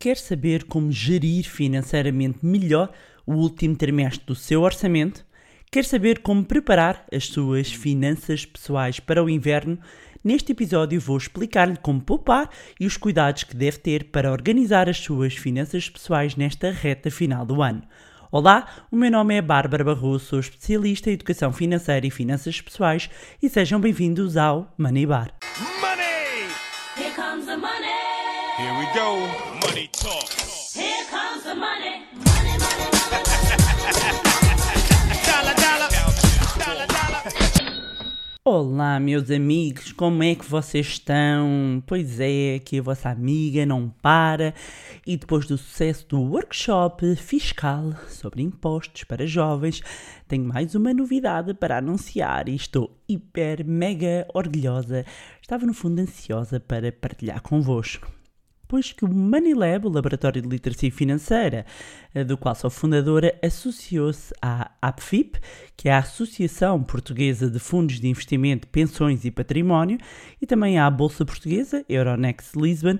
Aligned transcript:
Quer 0.00 0.16
saber 0.16 0.62
como 0.62 0.92
gerir 0.92 1.50
financeiramente 1.50 2.38
melhor 2.46 2.92
o 3.26 3.34
último 3.34 3.74
trimestre 3.74 4.24
do 4.24 4.34
seu 4.36 4.62
orçamento? 4.62 5.26
Quer 5.72 5.84
saber 5.84 6.20
como 6.20 6.44
preparar 6.44 7.04
as 7.12 7.26
suas 7.26 7.72
finanças 7.72 8.46
pessoais 8.46 9.00
para 9.00 9.24
o 9.24 9.28
inverno? 9.28 9.76
Neste 10.22 10.52
episódio 10.52 11.00
vou 11.00 11.16
explicar-lhe 11.16 11.76
como 11.78 12.00
poupar 12.00 12.48
e 12.78 12.86
os 12.86 12.96
cuidados 12.96 13.42
que 13.42 13.56
deve 13.56 13.78
ter 13.78 14.04
para 14.04 14.30
organizar 14.30 14.88
as 14.88 14.98
suas 14.98 15.34
finanças 15.34 15.90
pessoais 15.90 16.36
nesta 16.36 16.70
reta 16.70 17.10
final 17.10 17.44
do 17.44 17.60
ano. 17.60 17.82
Olá, 18.30 18.68
o 18.92 18.96
meu 18.96 19.10
nome 19.10 19.34
é 19.34 19.42
Bárbara 19.42 19.82
Barroso, 19.82 20.26
sou 20.26 20.38
especialista 20.38 21.10
em 21.10 21.14
educação 21.14 21.52
financeira 21.52 22.06
e 22.06 22.10
finanças 22.10 22.60
pessoais 22.60 23.10
e 23.42 23.48
sejam 23.48 23.80
bem-vindos 23.80 24.36
ao 24.36 24.72
Money 24.78 25.06
Bar. 25.06 25.34
Money! 25.80 26.46
Here 26.96 27.12
comes 27.16 27.46
the 27.46 27.56
money. 27.56 27.77
Here 28.58 28.74
we 28.74 28.86
go. 28.92 29.20
Money 29.64 29.88
talk. 29.92 30.28
Here 30.74 31.04
comes 31.08 31.44
the 31.44 31.54
money. 31.54 32.02
Money, 32.12 32.58
money, 32.58 32.88
money. 32.90 33.22
Dollar, 35.24 35.54
dollar. 35.54 35.88
Dollar, 36.58 36.86
dollar. 36.88 37.22
Olá, 38.44 38.98
meus 38.98 39.30
amigos, 39.30 39.92
como 39.92 40.24
é 40.24 40.34
que 40.34 40.44
vocês 40.44 40.88
estão? 40.88 41.80
Pois 41.86 42.18
é, 42.18 42.56
aqui 42.56 42.80
a 42.80 42.82
vossa 42.82 43.10
amiga 43.10 43.64
não 43.64 43.90
para 44.02 44.52
e 45.06 45.16
depois 45.16 45.46
do 45.46 45.56
sucesso 45.56 46.08
do 46.08 46.20
workshop 46.20 47.14
fiscal 47.14 47.94
sobre 48.08 48.42
impostos 48.42 49.04
para 49.04 49.24
jovens, 49.24 49.80
tenho 50.26 50.44
mais 50.44 50.74
uma 50.74 50.92
novidade 50.92 51.54
para 51.54 51.78
anunciar 51.78 52.48
e 52.48 52.56
estou 52.56 52.90
hiper, 53.08 53.64
mega 53.64 54.26
orgulhosa. 54.34 55.06
Estava 55.40 55.64
no 55.64 55.72
fundo 55.72 56.00
ansiosa 56.00 56.58
para 56.58 56.90
partilhar 56.90 57.40
convosco 57.40 58.17
pois 58.68 58.92
que 58.92 59.04
o 59.04 59.08
Money 59.08 59.54
Lab, 59.54 59.86
o 59.86 59.90
Laboratório 59.90 60.42
de 60.42 60.48
Literacia 60.48 60.92
Financeira, 60.92 61.64
do 62.26 62.36
qual 62.36 62.54
sou 62.54 62.70
fundadora, 62.70 63.38
associou-se 63.42 64.32
à 64.40 64.70
APFIP, 64.80 65.38
que 65.76 65.88
é 65.88 65.92
a 65.92 65.98
Associação 65.98 66.82
Portuguesa 66.82 67.50
de 67.50 67.58
Fundos 67.58 68.00
de 68.00 68.08
Investimento, 68.08 68.66
Pensões 68.68 69.24
e 69.24 69.30
Património, 69.30 69.98
e 70.40 70.46
também 70.46 70.78
à 70.78 70.90
Bolsa 70.90 71.24
Portuguesa, 71.24 71.84
Euronext 71.88 72.56
Lisbon, 72.56 72.98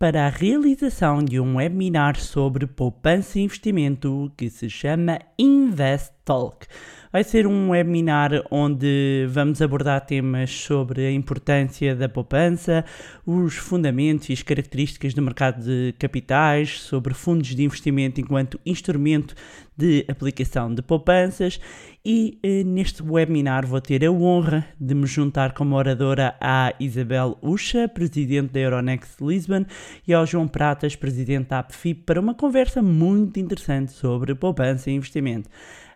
para 0.00 0.26
a 0.26 0.30
realização 0.30 1.22
de 1.22 1.38
um 1.38 1.56
webinar 1.56 2.18
sobre 2.18 2.66
poupança 2.66 3.38
e 3.38 3.42
investimento 3.42 4.32
que 4.34 4.48
se 4.48 4.70
chama 4.70 5.18
Invest 5.38 6.14
Talk. 6.24 6.66
Vai 7.12 7.22
ser 7.22 7.46
um 7.46 7.68
webinar 7.68 8.30
onde 8.50 9.26
vamos 9.28 9.60
abordar 9.60 10.00
temas 10.06 10.50
sobre 10.50 11.04
a 11.04 11.12
importância 11.12 11.94
da 11.94 12.08
poupança, 12.08 12.82
os 13.26 13.56
fundamentos 13.56 14.30
e 14.30 14.32
as 14.32 14.42
características 14.42 15.12
do 15.12 15.20
mercado 15.20 15.62
de 15.62 15.92
capitais, 15.98 16.80
sobre 16.80 17.12
fundos 17.12 17.54
de 17.54 17.62
investimento 17.62 18.22
enquanto 18.22 18.49
instrumento 18.64 19.34
de 19.76 20.04
aplicação 20.08 20.74
de 20.74 20.82
poupanças 20.82 21.60
e 22.04 22.38
eh, 22.42 22.64
neste 22.64 23.02
webinar 23.02 23.66
vou 23.66 23.80
ter 23.80 24.04
a 24.04 24.10
honra 24.10 24.66
de 24.80 24.94
me 24.94 25.06
juntar 25.06 25.52
como 25.52 25.76
oradora 25.76 26.34
à 26.40 26.72
Isabel 26.80 27.36
Ucha, 27.42 27.86
presidente 27.88 28.52
da 28.52 28.60
Euronext 28.60 29.20
Lisbon, 29.20 29.66
e 30.08 30.14
ao 30.14 30.24
João 30.24 30.48
Pratas, 30.48 30.96
presidente 30.96 31.48
da 31.48 31.58
APFIP, 31.58 32.02
para 32.04 32.20
uma 32.20 32.34
conversa 32.34 32.80
muito 32.80 33.38
interessante 33.38 33.92
sobre 33.92 34.34
poupança 34.34 34.90
e 34.90 34.94
investimento. 34.94 35.48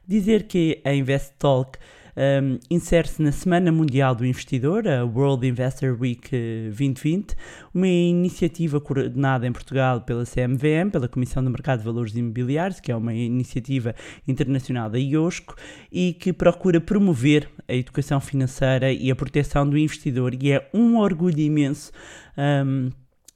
Dizer 0.07 0.45
que 0.45 0.81
a 0.85 0.95
Invest 0.95 1.33
Talk 1.39 1.79
um, 2.17 2.59
insere-se 2.71 3.21
na 3.21 3.33
Semana 3.33 3.73
Mundial 3.73 4.15
do 4.15 4.25
Investidor, 4.25 4.87
a 4.87 5.05
World 5.05 5.47
Investor 5.47 5.97
Week 6.01 6.31
2020, 6.31 7.35
uma 7.73 7.89
iniciativa 7.89 8.81
coordenada 8.81 9.47
em 9.47 9.53
Portugal 9.53 10.01
pela 10.01 10.25
CMVM, 10.25 10.91
pela 10.93 11.09
Comissão 11.09 11.43
do 11.43 11.51
Mercado 11.51 11.81
de 11.81 11.85
Valores 11.85 12.15
Imobiliários, 12.15 12.81
que 12.81 12.93
é 12.93 12.97
uma 12.97 13.13
iniciativa 13.13 13.95
internacional 14.27 14.89
da 14.89 14.99
IOSCO 14.99 15.57
e 15.91 16.13
que 16.13 16.33
procura 16.33 16.81
promover 16.81 17.49
a 17.67 17.75
educação 17.75 18.21
financeira 18.21 18.93
e 18.93 19.11
a 19.11 19.17
proteção 19.17 19.69
do 19.69 19.77
investidor, 19.77 20.35
e 20.41 20.53
é 20.53 20.71
um 20.73 20.99
orgulho 20.99 21.41
imenso. 21.41 21.91
Um, 22.39 22.91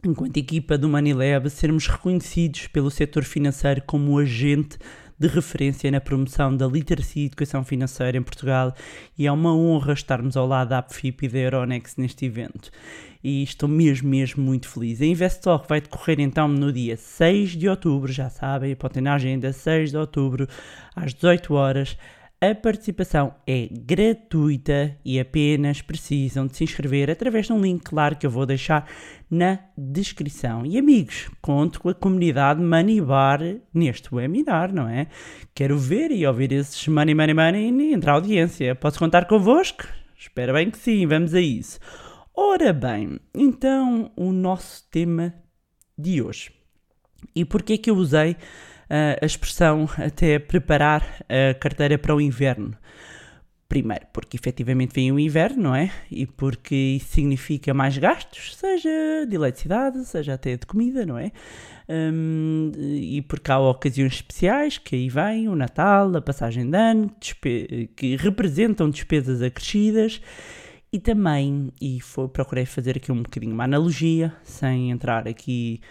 enquanto 0.04 0.36
equipa 0.36 0.78
do 0.78 0.88
Manilab, 0.88 1.50
sermos 1.50 1.88
reconhecidos 1.88 2.68
pelo 2.68 2.90
setor 2.90 3.24
financeiro 3.24 3.82
como 3.84 4.18
agente 4.18 4.78
de 5.18 5.26
referência 5.26 5.90
na 5.90 6.00
promoção 6.00 6.56
da 6.56 6.66
literacia 6.66 7.24
e 7.24 7.26
educação 7.26 7.64
financeira 7.64 8.16
em 8.16 8.22
Portugal 8.22 8.74
e 9.18 9.26
é 9.26 9.32
uma 9.32 9.54
honra 9.54 9.92
estarmos 9.92 10.36
ao 10.36 10.46
lado 10.46 10.68
da 10.68 10.78
APFIP 10.78 11.26
e 11.26 11.28
da 11.28 11.38
Euronext 11.38 11.98
neste 11.98 12.26
evento. 12.26 12.70
E 13.22 13.42
estou 13.42 13.68
mesmo, 13.68 14.08
mesmo 14.08 14.42
muito 14.44 14.68
feliz. 14.68 15.02
A 15.02 15.06
Investalk 15.06 15.68
vai 15.68 15.80
decorrer 15.80 16.20
então 16.20 16.46
no 16.46 16.72
dia 16.72 16.96
6 16.96 17.56
de 17.56 17.68
outubro, 17.68 18.12
já 18.12 18.30
sabem, 18.30 18.76
podem 18.76 19.02
na 19.02 19.14
agenda 19.14 19.52
6 19.52 19.90
de 19.90 19.96
outubro, 19.96 20.46
às 20.94 21.12
18 21.14 21.52
horas. 21.54 21.96
A 22.40 22.54
participação 22.54 23.34
é 23.44 23.66
gratuita 23.68 24.96
e 25.04 25.18
apenas 25.18 25.82
precisam 25.82 26.46
de 26.46 26.56
se 26.56 26.62
inscrever 26.62 27.10
através 27.10 27.46
de 27.46 27.52
um 27.52 27.60
link, 27.60 27.82
claro, 27.82 28.14
que 28.14 28.24
eu 28.24 28.30
vou 28.30 28.46
deixar 28.46 28.88
na 29.28 29.58
descrição. 29.76 30.64
E 30.64 30.78
amigos, 30.78 31.28
conto 31.42 31.80
com 31.80 31.88
a 31.88 31.94
comunidade 31.94 32.62
Money 32.62 33.00
Bar 33.00 33.40
neste 33.74 34.14
webinar, 34.14 34.72
não 34.72 34.88
é? 34.88 35.08
Quero 35.52 35.76
ver 35.76 36.12
e 36.12 36.24
ouvir 36.24 36.52
esses 36.52 36.86
Money, 36.86 37.12
Money, 37.12 37.34
Money 37.34 37.90
e 37.90 37.92
entrar 37.92 38.12
audiência. 38.12 38.72
Posso 38.76 39.00
contar 39.00 39.24
convosco? 39.24 39.88
Espero 40.16 40.52
bem 40.52 40.70
que 40.70 40.78
sim, 40.78 41.08
vamos 41.08 41.34
a 41.34 41.40
isso. 41.40 41.80
Ora 42.32 42.72
bem, 42.72 43.18
então 43.34 44.12
o 44.14 44.30
nosso 44.30 44.88
tema 44.92 45.34
de 45.98 46.22
hoje. 46.22 46.52
E 47.34 47.44
porquê 47.44 47.76
que 47.76 47.90
eu 47.90 47.96
usei 47.96 48.36
a 48.88 49.24
expressão 49.24 49.88
até 49.98 50.38
preparar 50.38 51.02
a 51.28 51.54
carteira 51.54 51.98
para 51.98 52.14
o 52.14 52.20
inverno. 52.20 52.76
Primeiro, 53.68 54.06
porque 54.14 54.38
efetivamente 54.38 54.94
vem 54.94 55.12
o 55.12 55.18
inverno, 55.18 55.64
não 55.64 55.74
é? 55.74 55.90
E 56.10 56.26
porque 56.26 56.74
isso 56.74 57.08
significa 57.08 57.74
mais 57.74 57.98
gastos, 57.98 58.56
seja 58.56 58.88
de 59.28 59.36
eletricidade, 59.36 60.06
seja 60.06 60.32
até 60.34 60.56
de 60.56 60.64
comida, 60.64 61.04
não 61.04 61.18
é? 61.18 61.30
Um, 61.86 62.72
e 62.78 63.20
porque 63.28 63.52
há 63.52 63.58
ocasiões 63.58 64.14
especiais 64.14 64.78
que 64.78 64.96
aí 64.96 65.10
vem 65.10 65.48
o 65.48 65.54
Natal, 65.54 66.16
a 66.16 66.22
passagem 66.22 66.70
de 66.70 66.78
ano, 66.78 67.14
que 67.20 68.16
representam 68.18 68.88
despesas 68.88 69.42
acrescidas. 69.42 70.22
E 70.90 70.98
também, 70.98 71.70
e 71.78 72.00
foi, 72.00 72.26
procurei 72.28 72.64
fazer 72.64 72.96
aqui 72.96 73.12
um 73.12 73.22
bocadinho 73.22 73.52
uma 73.52 73.64
analogia, 73.64 74.32
sem 74.42 74.90
entrar 74.90 75.28
aqui 75.28 75.82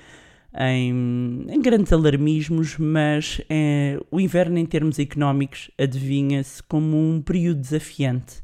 em, 0.55 1.45
em 1.49 1.61
grandes 1.61 1.91
alarmismos, 1.93 2.77
mas 2.77 3.41
é, 3.49 3.99
o 4.09 4.19
inverno, 4.19 4.57
em 4.57 4.65
termos 4.65 4.99
económicos, 4.99 5.69
adivinha-se 5.77 6.61
como 6.63 6.97
um 6.97 7.21
período 7.21 7.61
desafiante. 7.61 8.41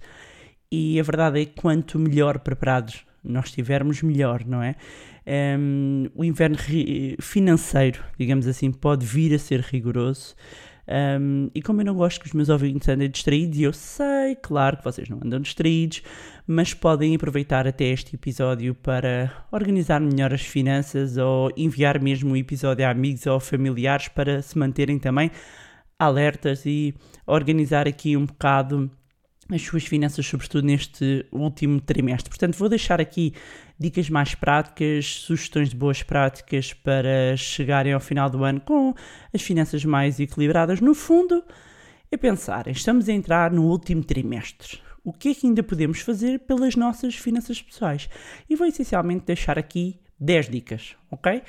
E 0.71 0.99
a 0.99 1.03
verdade 1.03 1.41
é 1.41 1.45
que 1.45 1.53
quanto 1.53 1.99
melhor 1.99 2.39
preparados 2.39 3.05
nós 3.23 3.45
estivermos, 3.45 4.01
melhor, 4.01 4.43
não 4.45 4.61
é? 4.61 4.75
Um, 5.57 6.09
o 6.13 6.25
inverno 6.25 6.57
financeiro, 7.21 8.03
digamos 8.19 8.47
assim, 8.47 8.71
pode 8.71 9.05
vir 9.05 9.33
a 9.33 9.39
ser 9.39 9.61
rigoroso. 9.61 10.35
Um, 10.85 11.49
e 11.55 11.61
como 11.61 11.79
eu 11.81 11.85
não 11.85 11.95
gosto 11.95 12.19
que 12.19 12.27
os 12.27 12.33
meus 12.33 12.49
ouvintes 12.49 12.89
andem 12.89 13.09
distraídos, 13.09 13.57
e 13.57 13.63
eu 13.63 13.73
sei, 13.73 14.35
claro 14.35 14.77
que 14.77 14.83
vocês 14.83 15.07
não 15.07 15.19
andam 15.23 15.39
distraídos, 15.39 16.01
mas 16.45 16.73
podem 16.73 17.16
aproveitar 17.16 17.66
até 17.67 17.85
este 17.85 18.16
episódio 18.16 18.75
para 18.75 19.31
organizar 19.51 20.01
melhor 20.01 20.33
as 20.33 20.41
finanças 20.41 21.17
ou 21.17 21.51
enviar 21.55 22.01
mesmo 22.01 22.33
o 22.33 22.38
episódio 22.38 22.85
a 22.85 22.89
amigos 22.89 23.25
ou 23.25 23.39
familiares 23.39 24.09
para 24.09 24.41
se 24.41 24.57
manterem 24.57 24.99
também 24.99 25.31
alertas 25.97 26.66
e 26.66 26.94
organizar 27.25 27.88
aqui 27.88 28.17
um 28.17 28.25
bocado 28.25 28.91
as 29.50 29.61
suas 29.61 29.85
finanças, 29.85 30.25
sobretudo 30.25 30.65
neste 30.65 31.25
último 31.31 31.79
trimestre. 31.79 32.29
Portanto, 32.29 32.57
vou 32.57 32.69
deixar 32.69 33.00
aqui 33.00 33.33
dicas 33.79 34.09
mais 34.09 34.35
práticas, 34.35 35.06
sugestões 35.06 35.69
de 35.69 35.75
boas 35.75 36.03
práticas 36.03 36.73
para 36.73 37.35
chegarem 37.35 37.94
ao 37.94 38.00
final 38.00 38.29
do 38.29 38.44
ano 38.44 38.61
com 38.61 38.94
as 39.33 39.42
finanças 39.42 39.83
mais 39.83 40.19
equilibradas. 40.19 40.80
No 40.80 40.94
fundo, 40.94 41.44
é 42.12 42.18
pensar, 42.18 42.68
estamos 42.68 43.09
a 43.09 43.13
entrar 43.13 43.51
no 43.51 43.65
último 43.65 44.03
trimestre. 44.03 44.80
O 45.03 45.12
que 45.12 45.30
é 45.30 45.33
que 45.33 45.47
ainda 45.47 45.62
podemos 45.62 46.00
fazer 46.00 46.39
pelas 46.39 46.75
nossas 46.75 47.15
finanças 47.15 47.62
pessoais? 47.62 48.09
E 48.50 48.56
vou 48.56 48.68
essencialmente 48.68 49.25
deixar 49.25 49.59
aqui 49.59 50.00
10 50.19 50.50
dicas, 50.50 50.95
ok? 51.12 51.42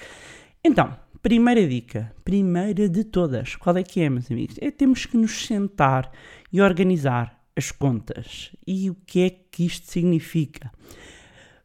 Então, 0.64 0.96
primeira 1.22 1.66
dica, 1.66 2.12
primeira 2.24 2.88
de 2.88 3.04
todas, 3.04 3.54
qual 3.54 3.76
é 3.76 3.82
que 3.82 4.00
é, 4.00 4.10
meus 4.10 4.30
amigos? 4.30 4.56
É 4.60 4.70
temos 4.70 5.06
que 5.06 5.16
nos 5.16 5.46
sentar 5.46 6.10
e 6.52 6.60
organizar 6.60 7.40
as 7.56 7.70
contas. 7.70 8.50
E 8.66 8.90
o 8.90 8.94
que 9.06 9.22
é 9.22 9.30
que 9.30 9.64
isto 9.64 9.90
significa? 9.90 10.72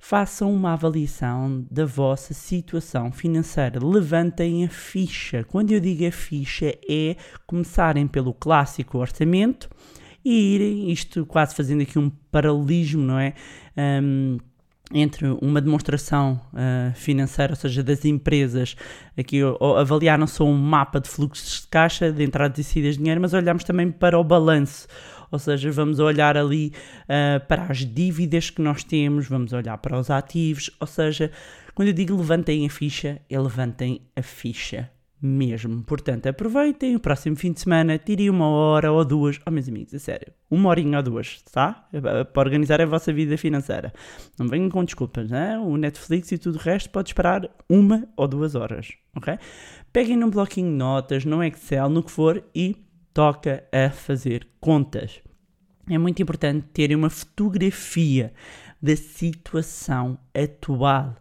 Façam 0.01 0.51
uma 0.53 0.73
avaliação 0.73 1.65
da 1.69 1.85
vossa 1.85 2.33
situação 2.33 3.11
financeira. 3.11 3.85
Levantem 3.85 4.65
a 4.65 4.69
ficha. 4.69 5.43
Quando 5.43 5.71
eu 5.71 5.79
digo 5.79 6.07
a 6.07 6.11
ficha, 6.11 6.73
é 6.89 7.17
começarem 7.45 8.07
pelo 8.07 8.33
clássico 8.33 8.97
orçamento 8.97 9.69
e 10.23 10.55
irem, 10.55 10.91
isto 10.91 11.25
quase 11.25 11.53
fazendo 11.53 11.81
aqui 11.81 11.99
um 11.99 12.09
paralelismo, 12.31 13.03
não 13.03 13.19
é? 13.19 13.33
Um, 13.77 14.37
entre 14.91 15.27
uma 15.41 15.61
demonstração 15.61 16.41
uh, 16.53 16.93
financeira, 16.95 17.53
ou 17.53 17.55
seja, 17.55 17.83
das 17.83 18.03
empresas, 18.05 18.75
aqui 19.15 19.39
avaliaram 19.77 20.25
só 20.25 20.43
um 20.43 20.57
mapa 20.57 20.99
de 20.99 21.07
fluxos 21.07 21.61
de 21.61 21.67
caixa, 21.67 22.11
de 22.11 22.23
entradas 22.23 22.57
e 22.57 22.63
saídas 22.63 22.93
de 22.93 22.99
dinheiro, 22.99 23.21
mas 23.21 23.33
olhamos 23.33 23.63
também 23.63 23.91
para 23.91 24.17
o 24.17 24.23
balanço, 24.23 24.87
ou 25.31 25.39
seja, 25.39 25.71
vamos 25.71 25.99
olhar 25.99 26.37
ali 26.37 26.73
uh, 27.03 27.45
para 27.47 27.63
as 27.63 27.79
dívidas 27.79 28.49
que 28.49 28.61
nós 28.61 28.83
temos, 28.83 29.27
vamos 29.27 29.53
olhar 29.53 29.77
para 29.77 29.99
os 29.99 30.09
ativos, 30.09 30.69
ou 30.79 30.87
seja, 30.87 31.31
quando 31.73 31.89
eu 31.89 31.93
digo 31.93 32.15
levantem 32.15 32.65
a 32.65 32.69
ficha, 32.69 33.21
é 33.29 33.39
levantem 33.39 34.01
a 34.15 34.21
ficha 34.21 34.89
mesmo. 35.21 35.83
Portanto, 35.83 36.27
aproveitem 36.27 36.95
o 36.95 36.99
próximo 36.99 37.35
fim 37.35 37.51
de 37.51 37.59
semana, 37.59 37.97
tirem 37.97 38.29
uma 38.29 38.47
hora 38.47 38.91
ou 38.91 39.03
duas, 39.03 39.39
oh 39.45 39.51
meus 39.51 39.67
amigos, 39.67 39.93
a 39.93 39.99
sério, 39.99 40.31
uma 40.49 40.69
horinha 40.69 40.97
ou 40.97 41.03
duas, 41.03 41.41
tá? 41.51 41.87
Para 42.33 42.41
organizar 42.41 42.81
a 42.81 42.85
vossa 42.85 43.11
vida 43.11 43.37
financeira. 43.37 43.93
Não 44.37 44.47
venham 44.47 44.69
com 44.69 44.83
desculpas, 44.83 45.29
né? 45.29 45.57
O 45.59 45.77
Netflix 45.77 46.31
e 46.31 46.37
tudo 46.37 46.55
o 46.55 46.61
resto 46.61 46.89
pode 46.89 47.09
esperar 47.09 47.49
uma 47.69 48.07
ou 48.15 48.27
duas 48.27 48.55
horas, 48.55 48.93
ok? 49.15 49.37
Peguem 49.91 50.17
num 50.17 50.29
bloquinho 50.29 50.69
de 50.69 50.77
notas, 50.77 51.25
no 51.25 51.43
Excel, 51.43 51.89
no 51.89 52.03
que 52.03 52.11
for 52.11 52.43
e 52.55 52.75
toca 53.13 53.63
a 53.71 53.89
fazer 53.89 54.47
contas. 54.59 55.21
É 55.89 55.97
muito 55.97 56.21
importante 56.21 56.67
terem 56.73 56.95
uma 56.95 57.09
fotografia 57.09 58.33
da 58.81 58.95
situação 58.95 60.17
atual 60.33 61.15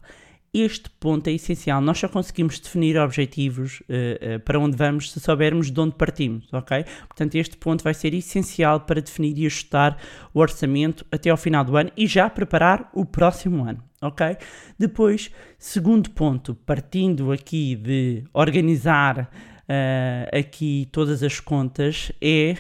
este 0.53 0.89
ponto 0.99 1.29
é 1.29 1.33
essencial. 1.33 1.81
Nós 1.81 1.99
só 1.99 2.09
conseguimos 2.09 2.59
definir 2.59 2.99
objetivos 2.99 3.81
uh, 3.81 4.37
uh, 4.37 4.41
para 4.41 4.59
onde 4.59 4.77
vamos 4.77 5.13
se 5.13 5.21
soubermos 5.21 5.71
de 5.71 5.81
onde 5.81 5.95
partimos, 5.95 6.53
ok? 6.53 6.85
Portanto, 7.07 7.35
este 7.35 7.57
ponto 7.57 7.85
vai 7.85 7.95
ser 7.95 8.15
essencial 8.15 8.81
para 8.81 9.01
definir 9.01 9.37
e 9.39 9.47
ajustar 9.47 9.99
o 10.33 10.41
orçamento 10.41 11.05
até 11.13 11.31
ao 11.31 11.37
final 11.37 11.65
do 11.65 11.77
ano 11.77 11.91
e 11.97 12.07
já 12.07 12.31
preparar 12.31 12.89
o 12.95 13.05
próximo 13.05 13.65
ano, 13.65 13.83
ok? 14.01 14.37
Depois, 14.79 15.31
segundo 15.59 16.11
ponto, 16.11 16.55
partindo 16.55 17.31
aqui 17.31 17.77
de 17.77 18.25
organizar 18.33 19.31
uh, 19.69 20.39
aqui 20.39 20.89
todas 20.91 21.23
as 21.23 21.41
contas, 21.41 22.11
é 22.21 22.57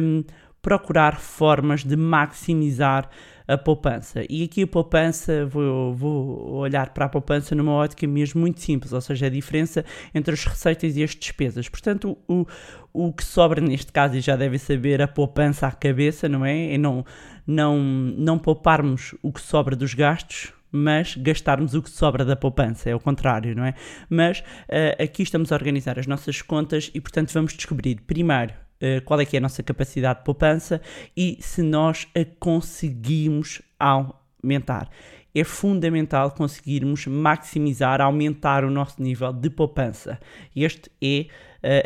um, 0.00 0.24
procurar 0.62 1.20
formas 1.20 1.84
de 1.84 1.96
maximizar 1.96 3.08
a 3.46 3.56
poupança. 3.56 4.24
E 4.28 4.42
aqui 4.42 4.62
a 4.62 4.66
poupança, 4.66 5.46
vou, 5.46 5.94
vou 5.94 6.54
olhar 6.54 6.90
para 6.90 7.04
a 7.04 7.08
poupança 7.08 7.54
numa 7.54 7.72
ótica 7.72 8.06
mesmo 8.06 8.40
muito 8.40 8.60
simples, 8.60 8.92
ou 8.92 9.00
seja, 9.00 9.26
a 9.26 9.30
diferença 9.30 9.84
entre 10.12 10.34
as 10.34 10.44
receitas 10.44 10.96
e 10.96 11.04
as 11.04 11.14
despesas. 11.14 11.68
Portanto, 11.68 12.18
o, 12.26 12.44
o 12.92 13.12
que 13.12 13.24
sobra 13.24 13.60
neste 13.60 13.92
caso, 13.92 14.16
e 14.16 14.20
já 14.20 14.34
devem 14.34 14.58
saber, 14.58 15.00
a 15.00 15.06
poupança 15.06 15.66
à 15.66 15.70
cabeça, 15.70 16.28
não 16.28 16.44
é? 16.44 16.74
É 16.74 16.78
não, 16.78 17.04
não, 17.46 17.78
não 17.78 18.38
pouparmos 18.38 19.14
o 19.22 19.32
que 19.32 19.40
sobra 19.40 19.76
dos 19.76 19.94
gastos, 19.94 20.52
mas 20.70 21.16
gastarmos 21.16 21.74
o 21.74 21.82
que 21.82 21.90
sobra 21.90 22.24
da 22.24 22.36
poupança, 22.36 22.90
é 22.90 22.94
o 22.94 23.00
contrário, 23.00 23.54
não 23.54 23.64
é? 23.64 23.74
Mas 24.08 24.40
uh, 24.40 25.02
aqui 25.02 25.22
estamos 25.22 25.52
a 25.52 25.54
organizar 25.54 25.98
as 25.98 26.06
nossas 26.06 26.42
contas 26.42 26.90
e, 26.94 27.00
portanto, 27.00 27.32
vamos 27.32 27.52
descobrir 27.52 28.00
primeiro 28.06 28.52
uh, 28.52 29.02
qual 29.04 29.20
é 29.20 29.24
que 29.24 29.36
é 29.36 29.38
a 29.38 29.42
nossa 29.42 29.62
capacidade 29.62 30.20
de 30.20 30.24
poupança 30.24 30.80
e 31.16 31.38
se 31.40 31.62
nós 31.62 32.06
a 32.14 32.24
conseguimos 32.38 33.62
aumentar. 33.78 34.90
É 35.34 35.44
fundamental 35.44 36.30
conseguirmos 36.30 37.06
maximizar, 37.06 38.00
aumentar 38.00 38.64
o 38.64 38.70
nosso 38.70 39.02
nível 39.02 39.32
de 39.32 39.50
poupança. 39.50 40.18
Este 40.54 40.90
é 41.02 41.26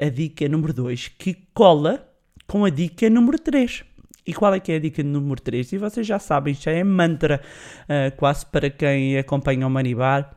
uh, 0.03 0.06
a 0.06 0.09
dica 0.09 0.49
número 0.49 0.73
2, 0.73 1.09
que 1.09 1.35
cola 1.53 2.06
com 2.47 2.65
a 2.65 2.71
dica 2.71 3.09
número 3.09 3.38
3. 3.38 3.85
E 4.31 4.32
qual 4.32 4.55
é 4.55 4.61
que 4.61 4.71
é 4.71 4.77
a 4.77 4.79
dica 4.79 5.03
número 5.03 5.41
3? 5.41 5.73
E 5.73 5.77
vocês 5.79 6.06
já 6.06 6.21
sabem, 6.21 6.55
já 6.55 6.71
é 6.71 6.85
mantra 6.85 7.43
uh, 7.82 8.17
quase 8.17 8.47
para 8.47 8.71
quem 8.71 9.19
acompanha 9.19 9.67
o 9.67 9.71
Money 9.71 9.93
Bar 9.93 10.37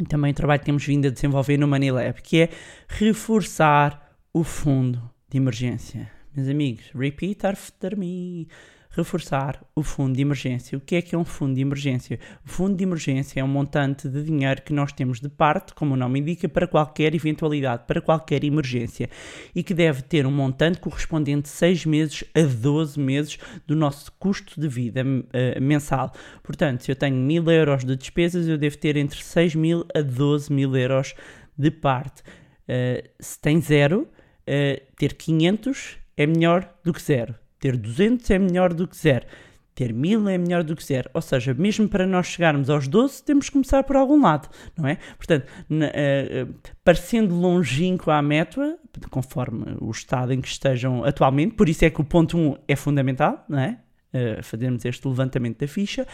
e 0.00 0.04
também 0.04 0.30
o 0.30 0.34
trabalho 0.34 0.60
que 0.60 0.64
temos 0.64 0.86
vindo 0.86 1.06
a 1.06 1.10
desenvolver 1.10 1.58
no 1.58 1.68
Money 1.68 1.90
Lab, 1.90 2.22
que 2.22 2.40
é 2.40 2.48
reforçar 2.88 4.16
o 4.32 4.42
fundo 4.42 5.10
de 5.28 5.36
emergência. 5.36 6.10
Meus 6.34 6.48
amigos, 6.48 6.90
repeat 6.94 7.46
after 7.46 7.94
me. 7.98 8.48
Reforçar 8.96 9.62
o 9.74 9.82
fundo 9.82 10.16
de 10.16 10.22
emergência. 10.22 10.78
O 10.78 10.80
que 10.80 10.96
é 10.96 11.02
que 11.02 11.14
é 11.14 11.18
um 11.18 11.24
fundo 11.24 11.54
de 11.54 11.60
emergência? 11.60 12.18
O 12.42 12.48
fundo 12.48 12.74
de 12.74 12.82
emergência 12.82 13.40
é 13.40 13.44
um 13.44 13.48
montante 13.48 14.08
de 14.08 14.22
dinheiro 14.22 14.62
que 14.62 14.72
nós 14.72 14.90
temos 14.90 15.20
de 15.20 15.28
parte, 15.28 15.74
como 15.74 15.92
o 15.92 15.96
nome 15.98 16.20
indica, 16.20 16.48
para 16.48 16.66
qualquer 16.66 17.14
eventualidade, 17.14 17.84
para 17.86 18.00
qualquer 18.00 18.42
emergência 18.42 19.10
e 19.54 19.62
que 19.62 19.74
deve 19.74 20.00
ter 20.00 20.24
um 20.26 20.30
montante 20.30 20.80
correspondente 20.80 21.46
6 21.46 21.84
meses 21.84 22.24
a 22.34 22.40
12 22.40 22.98
meses 22.98 23.38
do 23.66 23.76
nosso 23.76 24.10
custo 24.12 24.58
de 24.58 24.66
vida 24.66 25.02
uh, 25.04 25.60
mensal. 25.60 26.10
Portanto, 26.42 26.82
se 26.82 26.90
eu 26.90 26.96
tenho 26.96 27.16
1000 27.16 27.50
euros 27.50 27.84
de 27.84 27.94
despesas, 27.96 28.48
eu 28.48 28.56
devo 28.56 28.78
ter 28.78 28.96
entre 28.96 29.22
6 29.22 29.56
mil 29.56 29.84
a 29.94 30.00
12 30.00 30.50
mil 30.50 30.74
euros 30.74 31.14
de 31.54 31.70
parte. 31.70 32.22
Uh, 32.66 33.06
se 33.20 33.38
tem 33.38 33.60
zero, 33.60 34.08
uh, 34.48 34.94
ter 34.96 35.12
500 35.12 35.98
é 36.16 36.26
melhor 36.26 36.74
do 36.82 36.94
que 36.94 37.02
zero. 37.02 37.34
Ter 37.58 37.76
200 37.76 38.30
é 38.30 38.38
melhor 38.38 38.72
do 38.72 38.86
que 38.86 38.96
zero. 38.96 39.26
Ter 39.74 39.92
1000 39.92 40.28
é 40.30 40.38
melhor 40.38 40.64
do 40.64 40.74
que 40.74 40.82
zero. 40.82 41.10
Ou 41.12 41.20
seja, 41.20 41.52
mesmo 41.52 41.86
para 41.88 42.06
nós 42.06 42.28
chegarmos 42.28 42.70
aos 42.70 42.88
12, 42.88 43.22
temos 43.22 43.46
que 43.46 43.52
começar 43.52 43.82
por 43.84 43.94
algum 43.94 44.20
lado, 44.20 44.48
não 44.76 44.88
é? 44.88 44.96
Portanto, 45.18 45.46
na, 45.68 45.86
uh, 45.86 46.54
parecendo 46.82 47.34
longínquo 47.34 48.10
à 48.10 48.22
meta, 48.22 48.78
conforme 49.10 49.76
o 49.80 49.90
estado 49.90 50.32
em 50.32 50.40
que 50.40 50.48
estejam 50.48 51.04
atualmente, 51.04 51.54
por 51.54 51.68
isso 51.68 51.84
é 51.84 51.90
que 51.90 52.00
o 52.00 52.04
ponto 52.04 52.38
1 52.38 52.56
é 52.66 52.74
fundamental, 52.74 53.44
não 53.48 53.58
é? 53.58 53.78
Uh, 54.14 54.42
fazermos 54.42 54.82
este 54.82 55.06
levantamento 55.06 55.58
da 55.58 55.68
ficha, 55.68 56.06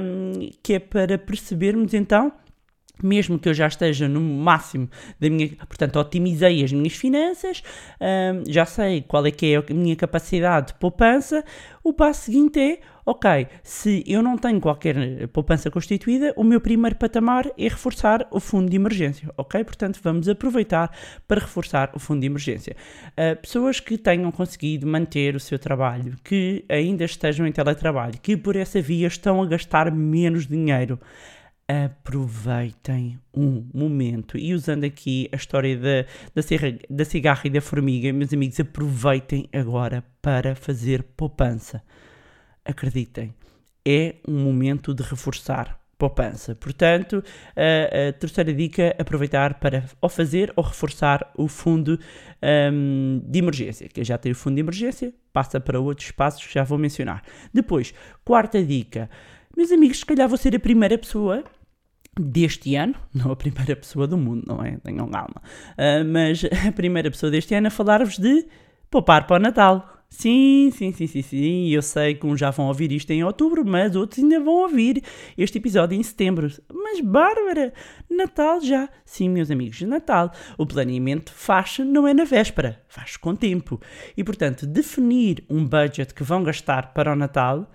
um, 0.00 0.48
que 0.62 0.72
é 0.74 0.78
para 0.78 1.18
percebermos 1.18 1.92
então 1.92 2.32
mesmo 3.02 3.38
que 3.38 3.48
eu 3.48 3.54
já 3.54 3.66
esteja 3.66 4.08
no 4.08 4.20
máximo 4.20 4.88
da 5.20 5.28
minha, 5.28 5.50
portanto, 5.66 5.98
otimizei 5.98 6.64
as 6.64 6.72
minhas 6.72 6.94
finanças, 6.94 7.62
um, 8.00 8.50
já 8.50 8.64
sei 8.64 9.02
qual 9.02 9.26
é 9.26 9.30
que 9.30 9.54
é 9.54 9.56
a 9.58 9.74
minha 9.74 9.96
capacidade 9.96 10.68
de 10.68 10.74
poupança, 10.74 11.44
o 11.82 11.92
passo 11.92 12.24
seguinte 12.24 12.58
é, 12.58 12.80
ok, 13.04 13.46
se 13.62 14.02
eu 14.08 14.20
não 14.20 14.36
tenho 14.36 14.60
qualquer 14.60 15.28
poupança 15.28 15.70
constituída, 15.70 16.34
o 16.36 16.42
meu 16.42 16.60
primeiro 16.60 16.96
patamar 16.96 17.46
é 17.56 17.68
reforçar 17.68 18.26
o 18.32 18.40
fundo 18.40 18.68
de 18.68 18.74
emergência, 18.74 19.30
ok? 19.36 19.62
Portanto, 19.62 20.00
vamos 20.02 20.28
aproveitar 20.28 20.90
para 21.28 21.40
reforçar 21.40 21.92
o 21.94 22.00
fundo 22.00 22.22
de 22.22 22.26
emergência. 22.26 22.74
Uh, 23.12 23.40
pessoas 23.40 23.78
que 23.78 23.96
tenham 23.96 24.32
conseguido 24.32 24.84
manter 24.84 25.36
o 25.36 25.40
seu 25.40 25.58
trabalho, 25.60 26.16
que 26.24 26.64
ainda 26.68 27.04
estejam 27.04 27.46
em 27.46 27.52
teletrabalho, 27.52 28.18
que 28.20 28.36
por 28.36 28.56
essa 28.56 28.80
via 28.80 29.06
estão 29.06 29.40
a 29.40 29.46
gastar 29.46 29.92
menos 29.92 30.48
dinheiro, 30.48 30.98
aproveitem 31.68 33.18
um 33.34 33.66
momento. 33.74 34.38
E 34.38 34.54
usando 34.54 34.84
aqui 34.84 35.28
a 35.32 35.36
história 35.36 35.76
da, 35.76 36.08
da, 36.34 36.42
serra, 36.42 36.76
da 36.88 37.04
cigarra 37.04 37.42
e 37.44 37.50
da 37.50 37.60
formiga, 37.60 38.12
meus 38.12 38.32
amigos, 38.32 38.58
aproveitem 38.60 39.48
agora 39.52 40.04
para 40.22 40.54
fazer 40.54 41.02
poupança. 41.02 41.82
Acreditem, 42.64 43.34
é 43.84 44.16
um 44.26 44.44
momento 44.44 44.94
de 44.94 45.02
reforçar 45.02 45.80
poupança. 45.98 46.54
Portanto, 46.54 47.22
a, 47.56 48.08
a, 48.08 48.12
terceira 48.12 48.52
dica, 48.52 48.94
aproveitar 48.98 49.54
para 49.54 49.84
ou 50.00 50.08
fazer 50.08 50.52
ou 50.54 50.62
reforçar 50.62 51.32
o 51.36 51.48
fundo 51.48 51.98
um, 52.72 53.20
de 53.24 53.38
emergência. 53.38 53.88
Que 53.88 54.04
já 54.04 54.18
tem 54.18 54.32
o 54.32 54.34
fundo 54.34 54.54
de 54.54 54.60
emergência, 54.60 55.12
passa 55.32 55.58
para 55.58 55.80
outros 55.80 56.10
passos 56.10 56.46
que 56.46 56.54
já 56.54 56.62
vou 56.62 56.78
mencionar. 56.78 57.22
Depois, 57.52 57.94
quarta 58.24 58.62
dica. 58.62 59.08
Meus 59.56 59.72
amigos, 59.72 60.00
se 60.00 60.06
calhar 60.06 60.28
vou 60.28 60.36
ser 60.36 60.54
a 60.54 60.60
primeira 60.60 60.98
pessoa 60.98 61.42
deste 62.18 62.74
ano, 62.74 62.94
não 63.14 63.30
a 63.30 63.36
primeira 63.36 63.76
pessoa 63.76 64.06
do 64.06 64.16
mundo, 64.16 64.44
não 64.46 64.64
é? 64.64 64.76
Tenham 64.78 65.08
calma. 65.08 65.42
Uh, 65.72 66.04
mas 66.04 66.42
a 66.66 66.72
primeira 66.72 67.10
pessoa 67.10 67.30
deste 67.30 67.54
ano 67.54 67.68
a 67.68 67.70
falar-vos 67.70 68.18
de 68.18 68.46
poupar 68.90 69.26
para 69.26 69.36
o 69.36 69.38
Natal. 69.38 69.92
Sim, 70.08 70.70
sim, 70.72 70.92
sim, 70.92 71.06
sim, 71.06 71.20
sim. 71.20 71.68
Eu 71.68 71.82
sei 71.82 72.14
que 72.14 72.26
uns 72.26 72.38
já 72.38 72.50
vão 72.50 72.68
ouvir 72.68 72.92
isto 72.92 73.10
em 73.10 73.24
outubro, 73.24 73.64
mas 73.66 73.96
outros 73.96 74.22
ainda 74.22 74.38
vão 74.38 74.62
ouvir 74.62 75.02
este 75.36 75.58
episódio 75.58 75.98
em 75.98 76.02
setembro. 76.02 76.48
Mas 76.72 77.00
Bárbara, 77.00 77.72
Natal 78.08 78.60
já. 78.60 78.88
Sim, 79.04 79.28
meus 79.28 79.50
amigos, 79.50 79.82
Natal. 79.82 80.32
O 80.56 80.64
planeamento 80.64 81.32
faz 81.32 81.80
não 81.80 82.06
é 82.06 82.14
na 82.14 82.24
véspera, 82.24 82.80
faz 82.88 83.16
com 83.16 83.34
tempo. 83.34 83.80
E 84.16 84.22
portanto, 84.22 84.64
definir 84.64 85.44
um 85.50 85.64
budget 85.64 86.14
que 86.14 86.22
vão 86.22 86.42
gastar 86.42 86.94
para 86.94 87.12
o 87.12 87.16
Natal 87.16 87.68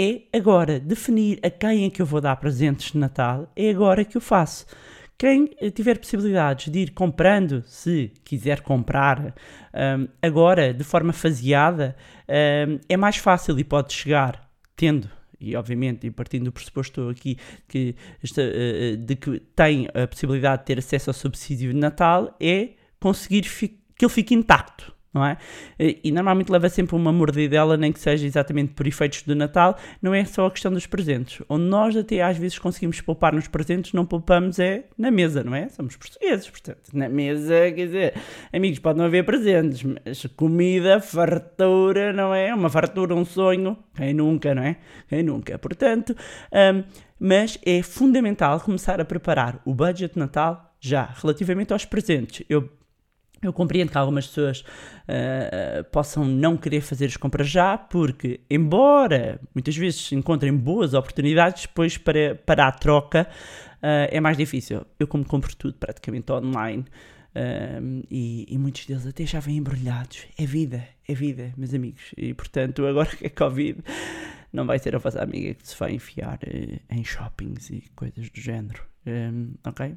é 0.00 0.22
agora. 0.36 0.80
Definir 0.80 1.38
a 1.42 1.50
quem 1.50 1.84
é 1.84 1.90
que 1.90 2.00
eu 2.00 2.06
vou 2.06 2.22
dar 2.22 2.34
presentes 2.36 2.92
de 2.92 2.98
Natal 2.98 3.52
é 3.54 3.68
agora 3.68 4.02
que 4.02 4.16
eu 4.16 4.20
faço. 4.20 4.64
Quem 5.18 5.48
tiver 5.74 5.98
possibilidades 5.98 6.72
de 6.72 6.78
ir 6.78 6.90
comprando, 6.92 7.62
se 7.66 8.10
quiser 8.24 8.62
comprar, 8.62 9.34
um, 9.74 10.08
agora 10.22 10.72
de 10.72 10.82
forma 10.82 11.12
faseada, 11.12 11.94
um, 12.26 12.80
é 12.88 12.96
mais 12.96 13.18
fácil 13.18 13.58
e 13.58 13.62
pode 13.62 13.92
chegar 13.92 14.50
tendo 14.74 15.10
e 15.38 15.56
obviamente, 15.56 16.06
e 16.06 16.10
partindo 16.10 16.44
do 16.44 16.52
pressuposto 16.52 17.08
aqui 17.08 17.38
que 17.66 17.94
esta, 18.22 18.42
uh, 18.42 18.96
de 18.96 19.16
que 19.16 19.40
tem 19.54 19.88
a 19.94 20.06
possibilidade 20.06 20.62
de 20.62 20.66
ter 20.66 20.78
acesso 20.78 21.10
ao 21.10 21.14
subsídio 21.14 21.72
de 21.72 21.78
Natal, 21.78 22.34
é 22.40 22.70
conseguir 22.98 23.42
que 23.96 24.04
ele 24.04 24.12
fique 24.12 24.34
intacto 24.34 24.94
não 25.12 25.24
é? 25.24 25.36
E, 25.78 26.10
normalmente 26.12 26.50
leva 26.50 26.68
sempre 26.68 26.94
uma 26.94 27.12
mordidela, 27.12 27.76
nem 27.76 27.92
que 27.92 27.98
seja 27.98 28.26
exatamente 28.26 28.72
por 28.74 28.86
efeitos 28.86 29.22
do 29.22 29.34
Natal, 29.34 29.76
não 30.00 30.14
é 30.14 30.24
só 30.24 30.46
a 30.46 30.50
questão 30.50 30.72
dos 30.72 30.86
presentes. 30.86 31.44
Onde 31.48 31.64
nós 31.64 31.96
até 31.96 32.22
às 32.22 32.36
vezes 32.36 32.58
conseguimos 32.58 33.00
poupar 33.00 33.32
nos 33.32 33.48
presentes, 33.48 33.92
não 33.92 34.06
poupamos 34.06 34.58
é 34.58 34.84
na 34.96 35.10
mesa, 35.10 35.42
não 35.42 35.54
é? 35.54 35.68
Somos 35.68 35.96
portugueses, 35.96 36.48
portanto, 36.48 36.90
na 36.92 37.08
mesa, 37.08 37.72
quer 37.72 37.86
dizer, 37.86 38.14
amigos, 38.52 38.78
pode 38.78 38.98
não 38.98 39.06
haver 39.06 39.24
presentes, 39.24 39.82
mas 39.82 40.26
comida, 40.36 41.00
fartura, 41.00 42.12
não 42.12 42.34
é? 42.34 42.54
Uma 42.54 42.70
fartura, 42.70 43.14
um 43.14 43.24
sonho, 43.24 43.76
quem 43.94 44.14
nunca, 44.14 44.54
não 44.54 44.62
é? 44.62 44.76
Quem 45.08 45.22
nunca. 45.22 45.58
Portanto, 45.58 46.14
hum, 46.52 46.84
mas 47.18 47.58
é 47.66 47.82
fundamental 47.82 48.60
começar 48.60 49.00
a 49.00 49.04
preparar 49.04 49.60
o 49.64 49.74
budget 49.74 50.18
Natal 50.18 50.74
já, 50.80 51.10
relativamente 51.20 51.72
aos 51.72 51.84
presentes. 51.84 52.44
Eu 52.48 52.70
eu 53.42 53.52
compreendo 53.52 53.90
que 53.90 53.98
algumas 53.98 54.26
pessoas 54.26 54.60
uh, 54.60 55.84
possam 55.90 56.24
não 56.24 56.56
querer 56.56 56.80
fazer 56.82 57.06
as 57.06 57.16
compras 57.16 57.48
já, 57.48 57.78
porque, 57.78 58.40
embora 58.50 59.40
muitas 59.54 59.76
vezes 59.76 60.12
encontrem 60.12 60.54
boas 60.54 60.92
oportunidades, 60.92 61.62
depois 61.62 61.96
para, 61.96 62.34
para 62.34 62.68
a 62.68 62.72
troca 62.72 63.26
uh, 63.78 64.08
é 64.10 64.20
mais 64.20 64.36
difícil. 64.36 64.84
Eu, 64.98 65.06
como 65.06 65.24
compro 65.24 65.54
tudo 65.56 65.74
praticamente 65.74 66.30
online, 66.30 66.84
uh, 67.34 68.06
e, 68.10 68.46
e, 68.48 68.58
muitos 68.58 68.84
deles 68.84 69.06
até 69.06 69.24
já 69.24 69.40
vêm 69.40 69.56
embrulhados. 69.56 70.26
É 70.38 70.44
vida, 70.44 70.86
é 71.08 71.14
vida, 71.14 71.54
meus 71.56 71.72
amigos. 71.72 72.12
E 72.18 72.34
portanto, 72.34 72.86
agora 72.86 73.08
que 73.16 73.26
é 73.26 73.30
Covid, 73.30 73.82
não 74.52 74.66
vai 74.66 74.78
ser 74.78 74.94
a 74.94 74.98
vossa 74.98 75.22
amiga 75.22 75.54
que 75.54 75.66
se 75.66 75.78
vai 75.78 75.94
enfiar 75.94 76.40
em 76.90 77.04
shoppings 77.04 77.70
e 77.70 77.84
coisas 77.94 78.28
do 78.28 78.40
género. 78.40 78.82
Um, 79.06 79.54
ok? 79.64 79.96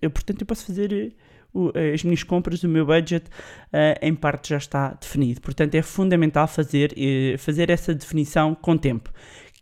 Eu, 0.00 0.10
portanto, 0.10 0.40
eu 0.40 0.46
posso 0.46 0.64
fazer 0.64 1.14
o, 1.52 1.72
as 1.94 2.02
minhas 2.04 2.22
compras, 2.22 2.62
o 2.62 2.68
meu 2.68 2.86
budget, 2.86 3.26
uh, 3.26 3.98
em 4.00 4.14
parte 4.14 4.50
já 4.50 4.58
está 4.58 4.94
definido. 4.94 5.40
Portanto, 5.40 5.74
é 5.74 5.82
fundamental 5.82 6.46
fazer, 6.46 6.92
uh, 6.92 7.38
fazer 7.38 7.70
essa 7.70 7.94
definição 7.94 8.54
com 8.54 8.76
tempo. 8.76 9.10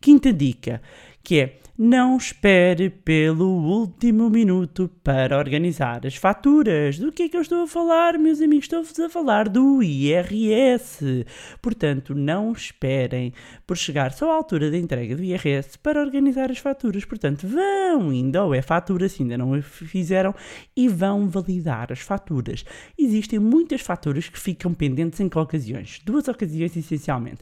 Quinta 0.00 0.32
dica, 0.32 0.80
que 1.22 1.40
é 1.40 1.58
não 1.78 2.16
espere 2.16 2.90
pelo 2.90 3.46
último 3.46 4.28
minuto 4.28 4.90
para 5.04 5.38
organizar 5.38 6.04
as 6.04 6.16
faturas. 6.16 6.98
Do 6.98 7.12
que 7.12 7.22
é 7.22 7.28
que 7.28 7.36
eu 7.36 7.40
estou 7.40 7.62
a 7.62 7.68
falar, 7.68 8.18
meus 8.18 8.40
amigos? 8.40 8.64
Estou-vos 8.64 8.98
a 8.98 9.08
falar 9.08 9.48
do 9.48 9.80
IRS. 9.80 11.24
Portanto, 11.62 12.16
não 12.16 12.50
esperem 12.50 13.32
por 13.64 13.76
chegar 13.76 14.10
só 14.10 14.32
à 14.32 14.34
altura 14.34 14.72
da 14.72 14.76
entrega 14.76 15.14
do 15.14 15.22
IRS 15.22 15.78
para 15.78 16.00
organizar 16.00 16.50
as 16.50 16.58
faturas. 16.58 17.04
Portanto, 17.04 17.46
vão 17.46 18.10
ainda 18.10 18.40
ao 18.40 18.52
e-fatura, 18.52 19.08
se 19.08 19.22
ainda 19.22 19.38
não 19.38 19.62
fizeram, 19.62 20.34
e 20.76 20.88
vão 20.88 21.28
validar 21.28 21.92
as 21.92 22.00
faturas. 22.00 22.64
Existem 22.98 23.38
muitas 23.38 23.82
faturas 23.82 24.28
que 24.28 24.40
ficam 24.40 24.74
pendentes 24.74 25.20
em 25.20 25.30
ocasiões? 25.32 26.00
Duas 26.04 26.26
ocasiões, 26.26 26.76
essencialmente. 26.76 27.38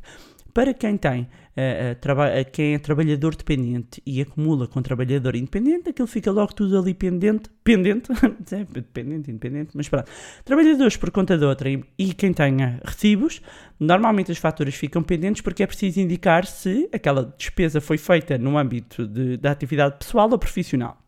Para 0.52 0.72
quem 0.72 0.96
tem, 0.96 1.28
uh, 1.56 1.92
uh, 1.92 2.50
quem 2.52 2.74
é 2.74 2.78
trabalhador 2.78 3.34
dependente 3.34 4.02
e 4.04 4.20
acumula 4.20 4.66
com 4.66 4.82
trabalhador 4.82 5.34
independente, 5.34 5.90
aquilo 5.90 6.06
fica 6.06 6.30
logo 6.30 6.52
tudo 6.54 6.78
ali 6.78 6.94
pendente, 6.94 7.48
pendente, 7.64 8.10
dependente, 8.72 9.30
independente, 9.30 9.70
mas 9.74 9.88
pronto. 9.88 10.10
Trabalhadores 10.44 10.96
por 10.96 11.10
conta 11.10 11.36
de 11.36 11.44
outra 11.44 11.68
e, 11.70 12.14
quem 12.14 12.32
tenha 12.32 12.80
recibos, 12.84 13.40
normalmente 13.80 14.30
as 14.30 14.38
faturas 14.38 14.74
ficam 14.74 15.02
pendentes 15.02 15.42
porque 15.42 15.62
é 15.62 15.66
preciso 15.66 16.00
indicar 16.00 16.46
se 16.46 16.88
aquela 16.92 17.34
despesa 17.36 17.80
foi 17.80 17.98
feita 17.98 18.38
no 18.38 18.58
âmbito 18.58 19.06
da 19.38 19.50
atividade 19.50 19.96
pessoal 19.98 20.30
ou 20.30 20.38
profissional. 20.38 20.98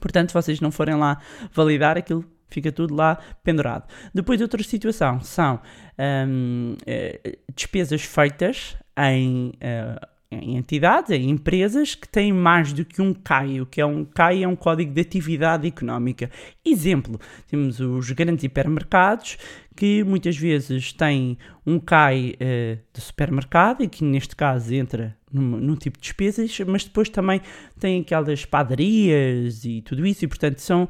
Portanto, 0.00 0.30
se 0.30 0.34
vocês 0.34 0.60
não 0.60 0.70
forem 0.70 0.96
lá 0.96 1.20
validar, 1.52 1.96
aquilo 1.96 2.24
fica 2.52 2.72
tudo 2.72 2.94
lá 2.94 3.18
pendurado. 3.42 3.84
Depois, 4.14 4.40
outra 4.40 4.62
situação 4.62 5.20
são 5.20 5.60
um, 5.98 6.76
eh, 6.86 7.38
despesas 7.54 8.02
feitas 8.02 8.76
em, 8.98 9.48
uh, 9.50 10.06
em 10.30 10.56
entidades, 10.56 11.10
em 11.10 11.30
empresas 11.30 11.94
que 11.94 12.08
têm 12.08 12.32
mais 12.32 12.72
do 12.72 12.84
que 12.84 13.00
um 13.02 13.12
CAI. 13.12 13.60
O 13.60 13.66
que 13.66 13.80
é 13.80 13.86
um 13.86 14.04
CAI 14.04 14.42
é 14.42 14.48
um 14.48 14.56
Código 14.56 14.92
de 14.92 15.00
Atividade 15.00 15.66
Económica. 15.66 16.30
Exemplo, 16.64 17.20
temos 17.48 17.80
os 17.80 18.10
grandes 18.10 18.44
hipermercados 18.44 19.36
que 19.76 20.04
muitas 20.04 20.36
vezes 20.36 20.92
têm 20.92 21.38
um 21.66 21.78
CAI 21.78 22.34
uh, 22.34 22.78
de 22.92 23.00
supermercado 23.00 23.82
e 23.82 23.88
que 23.88 24.04
neste 24.04 24.36
caso 24.36 24.74
entra 24.74 25.16
num, 25.32 25.74
tipo 25.76 25.96
de 25.96 26.02
despesas, 26.02 26.58
mas 26.66 26.84
depois 26.84 27.08
também 27.08 27.40
tem 27.80 28.02
aquelas 28.02 28.44
padarias 28.44 29.64
e 29.64 29.80
tudo 29.80 30.06
isso, 30.06 30.24
e 30.24 30.28
portanto 30.28 30.58
são 30.58 30.88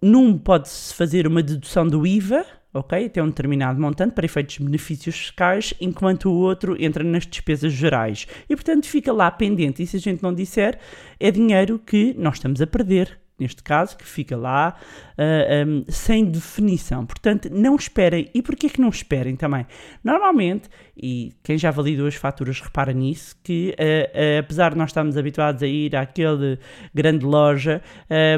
num 0.00 0.36
pode-se 0.36 0.94
fazer 0.94 1.26
uma 1.26 1.42
dedução 1.42 1.86
do 1.86 2.06
IVA, 2.06 2.44
ok? 2.74 3.06
Até 3.06 3.22
um 3.22 3.28
determinado 3.28 3.80
montante 3.80 4.14
para 4.14 4.24
efeitos 4.24 4.56
de 4.56 4.64
benefícios 4.64 5.16
fiscais, 5.16 5.74
enquanto 5.80 6.28
o 6.30 6.34
outro 6.34 6.76
entra 6.82 7.02
nas 7.04 7.26
despesas 7.26 7.72
gerais. 7.72 8.26
E 8.48 8.54
portanto 8.54 8.86
fica 8.86 9.12
lá 9.12 9.30
pendente. 9.30 9.82
E 9.82 9.86
se 9.86 9.96
a 9.96 10.00
gente 10.00 10.22
não 10.22 10.34
disser, 10.34 10.78
é 11.18 11.30
dinheiro 11.30 11.78
que 11.78 12.14
nós 12.18 12.34
estamos 12.34 12.60
a 12.60 12.66
perder 12.66 13.21
neste 13.38 13.62
caso, 13.62 13.96
que 13.96 14.04
fica 14.04 14.36
lá 14.36 14.76
uh, 14.78 15.14
ah, 15.18 15.66
um, 15.66 15.84
sem 15.88 16.24
definição. 16.24 17.04
Portanto, 17.04 17.48
não 17.50 17.74
esperem. 17.76 18.30
E 18.34 18.42
porquê 18.42 18.68
que 18.68 18.80
não 18.80 18.88
esperem 18.88 19.36
também? 19.36 19.66
Normalmente, 20.02 20.68
e 20.96 21.32
quem 21.42 21.58
já 21.58 21.70
validou 21.70 22.06
as 22.06 22.14
faturas 22.14 22.60
repara 22.60 22.92
nisso, 22.92 23.36
que 23.42 23.74
uh, 23.78 23.82
uh, 23.82 24.38
apesar 24.40 24.72
de 24.72 24.78
nós 24.78 24.90
estarmos 24.90 25.16
habituados 25.16 25.62
a 25.62 25.66
ir 25.66 25.96
àquele 25.96 26.58
grande 26.94 27.24
loja, 27.24 27.82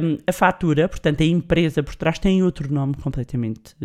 um, 0.02 0.18
a 0.26 0.32
fatura, 0.32 0.88
portanto 0.88 1.22
a 1.22 1.26
empresa 1.26 1.82
por 1.82 1.94
trás 1.94 2.18
tem 2.18 2.42
outro 2.42 2.72
nome 2.72 2.94
completamente 2.94 3.76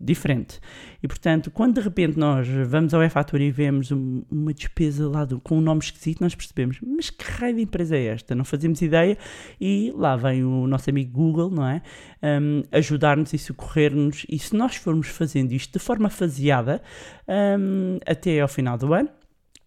diferente. 0.00 0.58
E 1.02 1.06
portanto, 1.06 1.50
quando 1.50 1.74
de 1.74 1.80
repente 1.80 2.18
nós 2.18 2.48
vamos 2.66 2.94
ao 2.94 3.02
e-fatura 3.02 3.42
e 3.42 3.50
vemos 3.50 3.90
uma 3.90 4.54
despesa 4.54 5.06
lá 5.08 5.24
do, 5.24 5.38
com 5.40 5.58
um 5.58 5.60
nome 5.60 5.80
esquisito, 5.80 6.22
nós 6.22 6.34
percebemos, 6.34 6.78
mas 6.80 7.10
que 7.10 7.24
raio 7.24 7.56
de 7.56 7.62
empresa 7.62 7.96
é 7.96 8.06
esta? 8.06 8.34
Não 8.34 8.44
fazemos 8.44 8.80
ideia 8.80 9.18
e 9.60 9.92
lá 9.94 10.16
vem 10.16 10.42
o 10.42 10.66
nosso 10.66 10.88
amigo 10.88 11.12
Google, 11.12 11.50
não 11.50 11.66
é? 11.66 11.82
Um, 12.22 12.62
ajudar-nos 12.72 13.32
e 13.34 13.38
socorrer-nos. 13.38 14.24
E 14.28 14.38
se 14.38 14.56
nós 14.56 14.76
formos 14.76 15.08
fazendo 15.08 15.52
isto 15.52 15.78
de 15.78 15.84
forma 15.84 16.08
faseada 16.08 16.80
um, 17.58 17.98
até 18.06 18.40
ao 18.40 18.48
final 18.48 18.78
do 18.78 18.94
ano, 18.94 19.10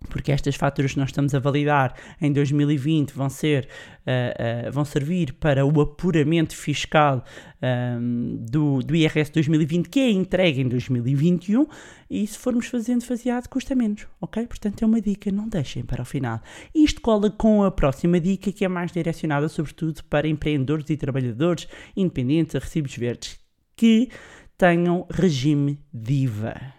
porque 0.10 0.32
estas 0.32 0.56
faturas 0.56 0.94
que 0.94 1.00
nós 1.00 1.10
estamos 1.10 1.34
a 1.34 1.40
validar 1.40 1.96
em 2.22 2.32
2020 2.32 3.12
vão 3.12 3.30
ser 3.30 3.68
uh, 4.06 4.68
uh, 4.68 4.72
vão 4.72 4.86
servir 4.86 5.34
para 5.34 5.66
o 5.66 5.82
apuramento 5.82 6.56
fiscal 6.56 7.24
um, 7.62 8.38
do, 8.40 8.80
do 8.80 8.96
IRS 8.96 9.32
2020 9.32 9.90
que 9.90 10.00
é 10.00 10.10
entregue 10.12 10.62
em 10.62 10.68
2021 10.68 11.66
e 12.10 12.28
se 12.28 12.38
formos 12.38 12.68
fazendo 12.68 13.04
faseado 13.04 13.48
custa 13.48 13.74
menos, 13.76 14.06
ok? 14.22 14.46
Portanto 14.46 14.84
é 14.84 14.86
uma 14.86 15.02
dica, 15.02 15.32
não 15.32 15.48
deixem 15.48 15.84
para 15.84 16.02
o 16.02 16.06
final. 16.06 16.42
Isto 16.74 17.02
cola 17.02 17.30
com 17.32 17.64
a 17.64 17.72
próxima 17.72 18.20
dica 18.20 18.52
que 18.52 18.66
é 18.66 18.68
mais 18.68 18.92
direcionada 18.92 19.48
sobretudo 19.50 20.04
para 20.06 20.28
empreendedores 20.28 20.90
e 20.90 20.98
trabalhadores 20.98 21.68
independentes 21.96 22.56
a 22.56 22.60
recibos 22.60 22.96
verdes 22.96 23.40
que 23.76 24.10
tenham 24.58 25.08
regime 25.10 25.80
DIVA. 25.92 26.74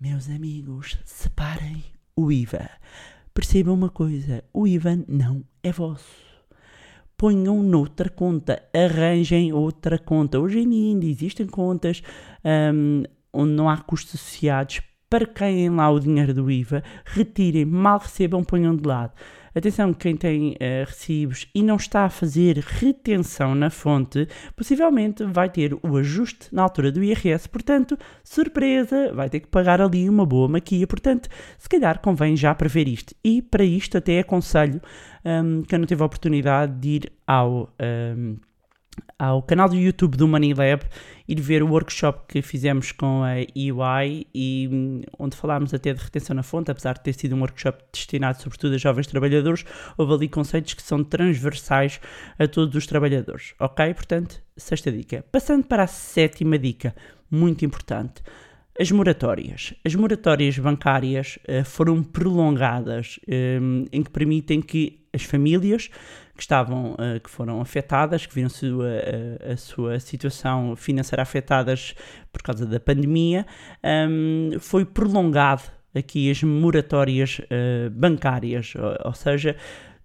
Meus 0.00 0.28
amigos, 0.28 0.98
separem 1.04 1.84
o 2.18 2.32
IVA. 2.32 2.68
Percebam 3.32 3.74
uma 3.74 3.88
coisa: 3.88 4.42
o 4.52 4.66
IVA 4.66 4.98
não 5.06 5.44
é 5.62 5.70
vosso. 5.70 6.26
Ponham 7.16 7.62
noutra 7.62 8.10
conta, 8.10 8.62
arranjem 8.74 9.52
outra 9.52 9.98
conta. 9.98 10.38
Hoje 10.38 10.60
em 10.60 10.68
dia 10.68 10.90
ainda 10.90 11.06
existem 11.06 11.46
contas 11.46 12.02
um, 12.74 13.02
onde 13.32 13.52
não 13.52 13.68
há 13.68 13.76
custos 13.78 14.16
associados. 14.16 14.80
Parqueiem 15.10 15.70
lá 15.70 15.90
o 15.90 15.98
dinheiro 15.98 16.34
do 16.34 16.50
IVA, 16.50 16.82
retirem, 17.04 17.64
mal 17.64 17.98
recebam, 17.98 18.44
ponham 18.44 18.76
de 18.76 18.86
lado. 18.86 19.12
Atenção, 19.54 19.92
quem 19.92 20.16
tem 20.16 20.52
uh, 20.52 20.84
recibos 20.86 21.48
e 21.54 21.62
não 21.62 21.76
está 21.76 22.04
a 22.04 22.10
fazer 22.10 22.58
retenção 22.58 23.54
na 23.54 23.70
fonte, 23.70 24.28
possivelmente 24.54 25.24
vai 25.24 25.48
ter 25.48 25.74
o 25.82 25.96
ajuste 25.96 26.48
na 26.52 26.62
altura 26.62 26.92
do 26.92 27.02
IRS, 27.02 27.48
portanto, 27.48 27.98
surpresa, 28.22 29.12
vai 29.12 29.28
ter 29.28 29.40
que 29.40 29.48
pagar 29.48 29.80
ali 29.80 30.08
uma 30.08 30.26
boa 30.26 30.48
maquia, 30.48 30.86
portanto, 30.86 31.28
se 31.58 31.68
calhar 31.68 32.00
convém 32.00 32.36
já 32.36 32.54
prever 32.54 32.88
isto. 32.88 33.14
E 33.24 33.42
para 33.42 33.64
isto 33.64 33.98
até 33.98 34.20
aconselho 34.20 34.80
um, 35.24 35.62
que 35.62 35.74
eu 35.74 35.78
não 35.78 35.86
tive 35.86 36.02
a 36.02 36.06
oportunidade 36.06 36.78
de 36.78 36.88
ir 36.88 37.12
ao... 37.26 37.72
Um, 37.80 38.36
ao 39.18 39.42
canal 39.42 39.68
do 39.68 39.76
YouTube 39.76 40.16
do 40.16 40.28
Money 40.28 40.54
Lab 40.54 40.84
ir 41.26 41.40
ver 41.40 41.62
o 41.62 41.68
workshop 41.68 42.26
que 42.28 42.40
fizemos 42.40 42.92
com 42.92 43.22
a 43.22 43.40
EY 43.40 44.26
e 44.34 44.68
hum, 44.72 45.00
onde 45.18 45.36
falámos 45.36 45.74
até 45.74 45.92
de 45.92 46.02
retenção 46.02 46.34
na 46.34 46.42
fonte, 46.42 46.70
apesar 46.70 46.94
de 46.94 47.02
ter 47.02 47.12
sido 47.12 47.36
um 47.36 47.40
workshop 47.40 47.82
destinado 47.92 48.40
sobretudo 48.40 48.74
a 48.74 48.78
jovens 48.78 49.06
trabalhadores, 49.06 49.64
houve 49.96 50.14
ali 50.14 50.28
conceitos 50.28 50.74
que 50.74 50.82
são 50.82 51.04
transversais 51.04 52.00
a 52.38 52.46
todos 52.46 52.74
os 52.74 52.86
trabalhadores, 52.86 53.54
ok? 53.58 53.92
Portanto, 53.94 54.42
sexta 54.56 54.90
dica. 54.90 55.24
Passando 55.30 55.64
para 55.64 55.82
a 55.82 55.86
sétima 55.86 56.58
dica, 56.58 56.94
muito 57.30 57.64
importante. 57.64 58.22
As 58.80 58.92
moratórias. 58.92 59.74
As 59.84 59.94
moratórias 59.96 60.56
bancárias 60.56 61.36
uh, 61.48 61.64
foram 61.64 62.00
prolongadas, 62.00 63.18
um, 63.28 63.84
em 63.92 64.02
que 64.04 64.10
permitem 64.10 64.62
que 64.62 65.04
as 65.12 65.24
famílias 65.24 65.90
que 66.38 66.44
estavam, 66.44 66.92
uh, 66.92 67.18
que 67.20 67.28
foram 67.28 67.60
afetadas, 67.60 68.24
que 68.24 68.32
viram 68.32 68.48
sua, 68.48 68.86
a, 69.44 69.52
a 69.54 69.56
sua 69.56 69.98
situação 69.98 70.76
financeira 70.76 71.20
afetadas 71.20 71.96
por 72.32 72.40
causa 72.42 72.64
da 72.64 72.78
pandemia, 72.78 73.44
um, 74.08 74.52
foi 74.60 74.84
prolongado 74.84 75.64
aqui 75.92 76.30
as 76.30 76.40
moratórias 76.44 77.40
uh, 77.40 77.90
bancárias, 77.90 78.72
ou, 78.76 79.08
ou 79.08 79.14
seja, 79.14 79.56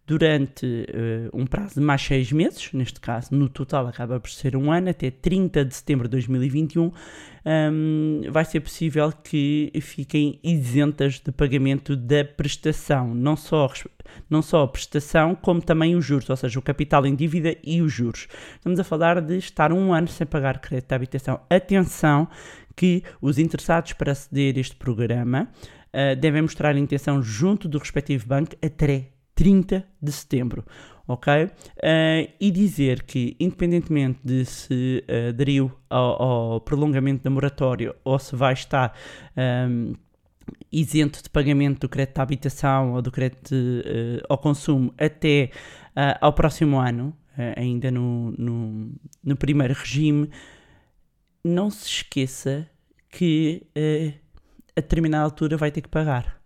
durante 0.06 0.66
uh, 0.66 1.30
um 1.34 1.46
prazo 1.46 1.76
de 1.76 1.82
mais 1.82 2.02
seis 2.02 2.32
meses, 2.32 2.72
neste 2.74 3.00
caso, 3.00 3.30
no 3.34 3.48
total 3.48 3.88
acaba 3.88 4.20
por 4.20 4.30
ser 4.30 4.56
um 4.56 4.70
ano, 4.70 4.90
até 4.90 5.10
30 5.10 5.64
de 5.64 5.74
setembro 5.74 6.08
de 6.08 6.12
2021, 6.12 6.92
um, 7.46 8.22
vai 8.30 8.44
ser 8.44 8.60
possível 8.60 9.12
que 9.12 9.72
fiquem 9.82 10.40
isentas 10.44 11.20
de 11.20 11.32
pagamento 11.32 11.96
da 11.96 12.26
prestação, 12.26 13.16
não 13.16 13.38
só, 13.38 13.72
não 14.30 14.42
só 14.42 14.64
a 14.64 14.68
prestação, 14.68 15.36
como 15.36 15.62
também 15.62 15.96
os 15.96 16.04
juros, 16.04 16.30
ou 16.30 16.36
seja, 16.36 16.60
o 16.60 16.62
capital 16.62 17.06
em 17.06 17.16
dívida 17.16 17.56
e 17.64 17.82
os 17.82 17.92
juros. 17.92 18.28
Estamos 18.56 18.80
a 18.82 18.84
falar 18.84 19.22
de 19.22 19.38
estar 19.38 19.72
um 19.72 19.94
ano 19.94 20.10
sem 20.10 20.28
pagar 20.28 20.60
crédito 20.60 20.90
de 20.90 20.96
habitação. 20.96 21.40
Atenção 21.50 22.28
que 22.76 23.04
os 23.22 23.40
interessados 23.40 23.94
para 23.94 24.12
aceder 24.12 24.58
a 24.58 24.60
este 24.60 24.76
programa 24.76 25.48
uh, 25.94 26.16
devem 26.20 26.42
mostrar 26.42 26.76
a 26.76 26.80
intenção 26.80 27.22
junto 27.22 27.70
do 27.70 27.78
respectivo 27.78 28.28
banco 28.28 28.56
até 28.62 29.13
30 29.36 29.86
de 30.02 30.12
setembro, 30.12 30.64
ok? 31.08 31.46
Uh, 31.46 32.32
e 32.40 32.52
dizer 32.52 33.04
que, 33.04 33.36
independentemente 33.40 34.20
de 34.24 34.46
se 34.46 35.04
uh, 35.08 35.30
aderiu 35.30 35.72
ao, 35.90 36.22
ao, 36.22 36.62
prolongamento 36.62 37.24
da 37.24 37.30
moratória 37.30 37.96
ou 38.04 38.18
se 38.20 38.36
vai 38.36 38.54
estar 38.54 38.96
um, 39.70 39.94
isento 40.72 41.24
de 41.24 41.30
pagamento 41.30 41.82
do 41.82 41.90
crédito 41.90 42.20
à 42.20 42.24
habitação 42.24 42.94
ou 42.94 43.02
do 43.02 43.12
crédito 43.12 43.54
uh, 43.54 44.24
ao 44.30 44.38
consumo 44.38 44.94
até 44.98 45.52
ao 46.20 46.34
próximo 46.34 46.80
ano, 46.80 47.16
ainda 47.56 47.92
no, 47.92 48.32
no, 48.32 48.92
no, 49.24 49.36
primeiro 49.36 49.76
regime, 49.76 50.28
não 51.44 51.70
se 51.70 51.86
esqueça 51.86 52.68
que 53.10 53.62
a 54.76 54.82
determinada 54.82 55.24
altura 55.24 55.56
vai 55.56 55.70
ter 55.70 55.82
que 55.82 55.88
pagar. 55.88 56.42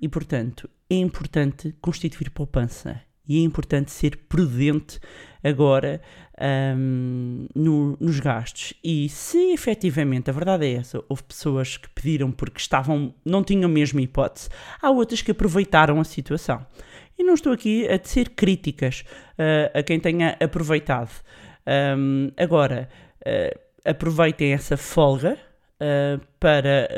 E, 0.00 0.08
portanto, 0.08 0.70
é 0.90 0.96
importante 0.96 1.74
constituir 1.80 2.30
poupança 2.30 3.00
e 3.28 3.38
é 3.38 3.42
importante 3.42 3.90
ser 3.90 4.16
prudente 4.28 4.98
agora 5.44 6.00
um, 6.76 7.46
no, 7.54 7.96
nos 8.00 8.18
gastos. 8.20 8.72
E 8.82 9.08
se 9.08 9.52
efetivamente 9.52 10.30
a 10.30 10.32
verdade 10.32 10.66
é 10.66 10.72
essa, 10.74 11.04
houve 11.08 11.22
pessoas 11.24 11.76
que 11.76 11.90
pediram 11.90 12.32
porque 12.32 12.58
estavam, 12.58 13.14
não 13.24 13.44
tinham 13.44 13.66
a 13.66 13.72
mesma 13.72 14.00
hipótese, 14.00 14.48
há 14.80 14.90
outras 14.90 15.20
que 15.20 15.30
aproveitaram 15.30 16.00
a 16.00 16.04
situação. 16.04 16.66
E 17.18 17.24
não 17.24 17.34
estou 17.34 17.52
aqui 17.52 17.86
a 17.88 17.98
tecer 17.98 18.30
críticas 18.30 19.04
uh, 19.32 19.78
a 19.78 19.82
quem 19.82 20.00
tenha 20.00 20.36
aproveitado. 20.40 21.10
Um, 21.66 22.30
agora, 22.36 22.88
uh, 23.26 23.58
aproveitem 23.84 24.52
essa 24.52 24.76
folga 24.76 25.36
uh, 25.80 26.20
para 26.38 26.88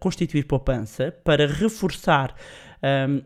constituir 0.00 0.44
poupança, 0.44 1.12
para 1.22 1.46
reforçar 1.46 2.34
um, 2.82 3.22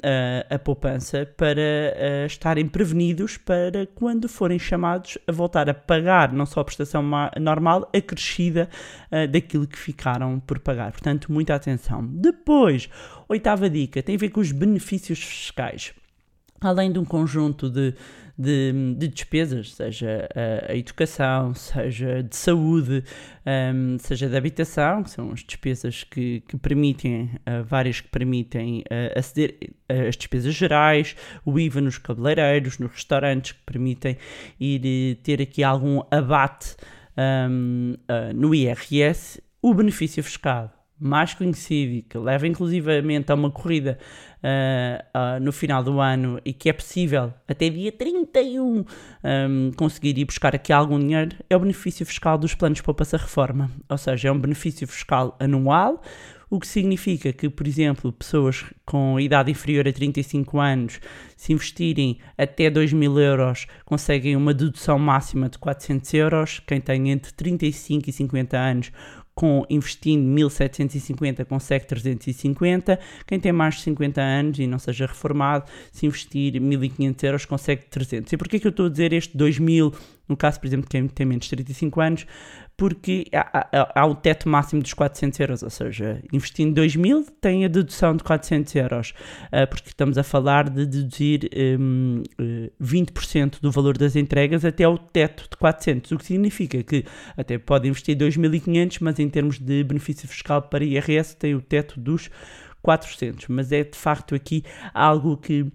a, 0.50 0.54
a, 0.54 0.58
poupança 0.58 1.26
para 1.36 1.60
uh, 1.60 2.26
estarem 2.26 2.66
prevenidos 2.66 3.36
para 3.36 3.86
quando 3.94 4.28
forem 4.28 4.58
chamados 4.58 5.16
a 5.26 5.32
voltar 5.32 5.68
a 5.70 5.74
pagar 5.74 6.32
não 6.32 6.44
só 6.44 6.60
a 6.60 6.64
prestação 6.64 7.04
normal, 7.40 7.88
acrescida 7.94 8.68
uh, 9.10 9.28
daquilo 9.28 9.66
que 9.66 9.78
ficaram 9.78 10.40
por 10.40 10.58
pagar. 10.58 10.92
Portanto, 10.92 11.32
muita 11.32 11.54
atenção. 11.54 12.04
Depois, 12.04 12.88
oitava 13.28 13.70
dica 13.70 14.02
tem 14.02 14.16
a 14.16 14.18
ver 14.18 14.30
com 14.30 14.40
os 14.40 14.52
benefícios 14.52 15.22
fiscais. 15.22 15.94
Além 16.60 16.90
de 16.90 16.98
um 16.98 17.04
conjunto 17.04 17.68
de 17.68 17.94
de, 18.36 18.94
de 18.96 19.08
despesas, 19.08 19.74
seja 19.74 20.28
a, 20.34 20.72
a, 20.72 20.76
educação, 20.76 21.54
seja 21.54 22.22
de 22.22 22.36
saúde, 22.36 23.04
um, 23.46 23.96
seja 23.98 24.28
de 24.28 24.36
habitação, 24.36 25.02
que 25.02 25.10
são 25.10 25.30
as 25.32 25.40
despesas 25.40 26.04
que, 26.04 26.42
que 26.48 26.56
permitem, 26.56 27.30
uh, 27.46 27.64
várias 27.64 28.00
que 28.00 28.08
permitem 28.08 28.80
uh, 28.80 29.18
aceder 29.18 29.56
às 29.88 30.16
despesas 30.16 30.54
gerais, 30.54 31.16
o 31.44 31.58
IVA 31.58 31.80
nos 31.80 31.98
cabeleireiros, 31.98 32.78
nos 32.78 32.90
restaurantes, 32.90 33.52
que 33.52 33.62
permitem 33.64 34.16
ir 34.58 35.16
ter 35.22 35.40
aqui 35.40 35.62
algum 35.62 36.02
abate 36.10 36.76
um, 37.16 37.94
uh, 38.08 38.34
no 38.34 38.54
IRS, 38.54 39.40
o 39.62 39.72
benefício 39.72 40.22
fiscal 40.22 40.83
mais 41.04 41.34
conhecido 41.34 41.92
e 41.92 42.02
que 42.02 42.16
leva 42.16 42.46
inclusivamente 42.46 43.30
a 43.30 43.34
uma 43.34 43.50
corrida 43.50 43.98
uh, 44.42 45.38
uh, 45.38 45.44
no 45.44 45.52
final 45.52 45.82
do 45.82 46.00
ano 46.00 46.40
e 46.44 46.52
que 46.52 46.68
é 46.68 46.72
possível 46.72 47.32
até 47.46 47.68
dia 47.68 47.92
31 47.92 48.84
um, 49.22 49.72
conseguir 49.76 50.18
ir 50.18 50.24
buscar 50.24 50.54
aqui 50.54 50.72
algum 50.72 50.98
dinheiro 50.98 51.36
é 51.48 51.56
o 51.56 51.60
benefício 51.60 52.06
fiscal 52.06 52.38
dos 52.38 52.54
planos 52.54 52.76
de 52.76 52.82
poupança 52.82 53.16
reforma. 53.16 53.70
Ou 53.88 53.98
seja, 53.98 54.28
é 54.28 54.32
um 54.32 54.38
benefício 54.38 54.86
fiscal 54.86 55.36
anual, 55.38 56.00
o 56.54 56.60
que 56.60 56.68
significa 56.68 57.32
que, 57.32 57.48
por 57.48 57.66
exemplo, 57.66 58.12
pessoas 58.12 58.64
com 58.84 59.18
idade 59.18 59.50
inferior 59.50 59.88
a 59.88 59.92
35 59.92 60.60
anos, 60.60 61.00
se 61.36 61.52
investirem 61.52 62.18
até 62.38 62.70
2 62.70 62.92
mil 62.92 63.18
euros, 63.18 63.66
conseguem 63.84 64.36
uma 64.36 64.54
dedução 64.54 64.98
máxima 64.98 65.48
de 65.48 65.58
400 65.58 66.14
euros. 66.14 66.60
Quem 66.64 66.80
tem 66.80 67.10
entre 67.10 67.32
35 67.32 68.08
e 68.08 68.12
50 68.12 68.56
anos 68.56 68.92
com 69.34 69.66
investindo 69.68 70.22
1750 70.22 71.44
consegue 71.44 71.86
350, 71.86 72.98
quem 73.26 73.40
tem 73.40 73.52
mais 73.52 73.74
de 73.74 73.82
50 73.82 74.20
anos 74.20 74.58
e 74.58 74.66
não 74.66 74.78
seja 74.78 75.06
reformado, 75.06 75.68
se 75.90 76.06
investir 76.06 76.60
1500 76.60 77.24
euros 77.24 77.44
consegue 77.44 77.84
300. 77.86 78.32
E 78.32 78.36
porquê 78.36 78.60
que 78.60 78.66
eu 78.66 78.70
estou 78.70 78.86
a 78.86 78.88
dizer 78.88 79.12
este 79.12 79.36
2000, 79.36 79.92
no 80.28 80.36
caso, 80.36 80.60
por 80.60 80.66
exemplo, 80.66 80.88
quem 80.88 81.08
tem 81.08 81.26
menos 81.26 81.44
de 81.44 81.50
35 81.50 82.00
anos, 82.00 82.26
porque 82.76 83.26
há, 83.32 83.68
há, 83.72 84.00
há, 84.00 84.06
o 84.06 84.14
teto 84.14 84.48
máximo 84.48 84.82
dos 84.82 84.92
400 84.92 85.40
euros, 85.40 85.62
ou 85.62 85.70
seja, 85.70 86.20
investindo 86.32 86.74
2 86.74 86.96
mil 86.96 87.24
tem 87.40 87.64
a 87.64 87.68
dedução 87.68 88.16
de 88.16 88.24
400 88.24 88.74
euros, 88.74 89.14
uh, 89.46 89.66
porque 89.68 89.88
estamos 89.88 90.18
a 90.18 90.22
falar 90.22 90.68
de 90.68 90.84
deduzir 90.84 91.48
um, 91.78 92.22
uh, 92.40 92.84
20% 92.84 93.60
do 93.60 93.70
valor 93.70 93.96
das 93.96 94.16
entregas 94.16 94.64
até 94.64 94.84
ao 94.84 94.98
teto 94.98 95.48
de 95.50 95.56
400, 95.56 96.10
o 96.12 96.18
que 96.18 96.24
significa 96.24 96.82
que 96.82 97.04
até 97.36 97.58
pode 97.58 97.88
investir 97.88 98.16
2.500, 98.16 98.98
mas 99.00 99.18
em 99.18 99.28
termos 99.28 99.58
de 99.58 99.84
benefício 99.84 100.28
fiscal 100.28 100.62
para 100.62 100.84
IRS 100.84 101.36
tem 101.36 101.54
o 101.54 101.60
teto 101.60 102.00
dos 102.00 102.28
400, 102.82 103.48
mas 103.48 103.72
é 103.72 103.84
de 103.84 103.96
facto 103.96 104.34
aqui 104.34 104.62
algo 104.92 105.36
que 105.36 105.66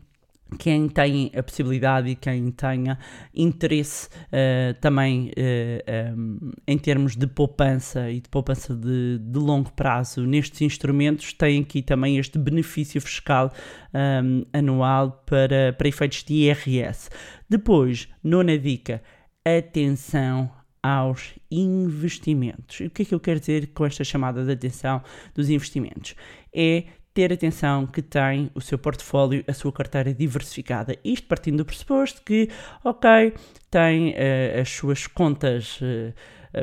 quem 0.57 0.89
tem 0.89 1.31
a 1.35 1.43
possibilidade 1.43 2.09
e 2.09 2.15
quem 2.15 2.51
tenha 2.51 2.97
interesse 3.33 4.07
uh, 4.07 4.73
também 4.81 5.27
uh, 5.27 5.31
eh, 5.37 6.13
um, 6.15 6.51
em 6.67 6.77
termos 6.77 7.15
de 7.15 7.27
poupança 7.27 8.09
e 8.09 8.19
de 8.19 8.29
poupança 8.29 8.75
de, 8.75 9.19
de, 9.19 9.39
longo 9.39 9.71
prazo 9.73 10.25
nestes 10.25 10.61
instrumentos 10.61 11.33
tem 11.33 11.61
aqui 11.61 11.81
também 11.81 12.17
este 12.17 12.39
benefício 12.39 12.99
fiscal 12.99 13.51
um, 13.93 14.43
anual 14.51 15.23
para, 15.25 15.73
para 15.73 15.87
efeitos 15.87 16.23
de 16.23 16.33
IRS. 16.33 17.09
Depois, 17.47 18.07
nona 18.23 18.57
dica, 18.57 19.01
atenção 19.45 20.51
aos 20.81 21.33
investimentos. 21.51 22.79
O 22.79 22.89
que 22.89 23.01
é 23.01 23.05
que 23.05 23.13
eu 23.13 23.19
quero 23.19 23.39
dizer 23.39 23.67
com 23.73 23.85
esta 23.85 24.03
chamada 24.03 24.43
de 24.45 24.51
atenção 24.51 25.01
dos 25.35 25.49
investimentos? 25.49 26.15
É 26.53 26.85
ter 27.19 27.33
atenção 27.33 27.85
que 27.85 28.01
tem 28.01 28.49
o 28.55 28.61
seu 28.61 28.77
portfólio, 28.77 29.43
a 29.45 29.53
sua 29.53 29.73
carteira 29.73 30.13
diversificada. 30.13 30.95
Isto 31.03 31.27
partindo 31.27 31.57
do 31.57 31.65
pressuposto 31.65 32.21
que, 32.25 32.47
ok, 32.81 33.33
tem 33.69 34.11
uh, 34.11 34.61
as 34.61 34.69
suas 34.69 35.05
contas. 35.05 35.81
Uh, 35.81 36.13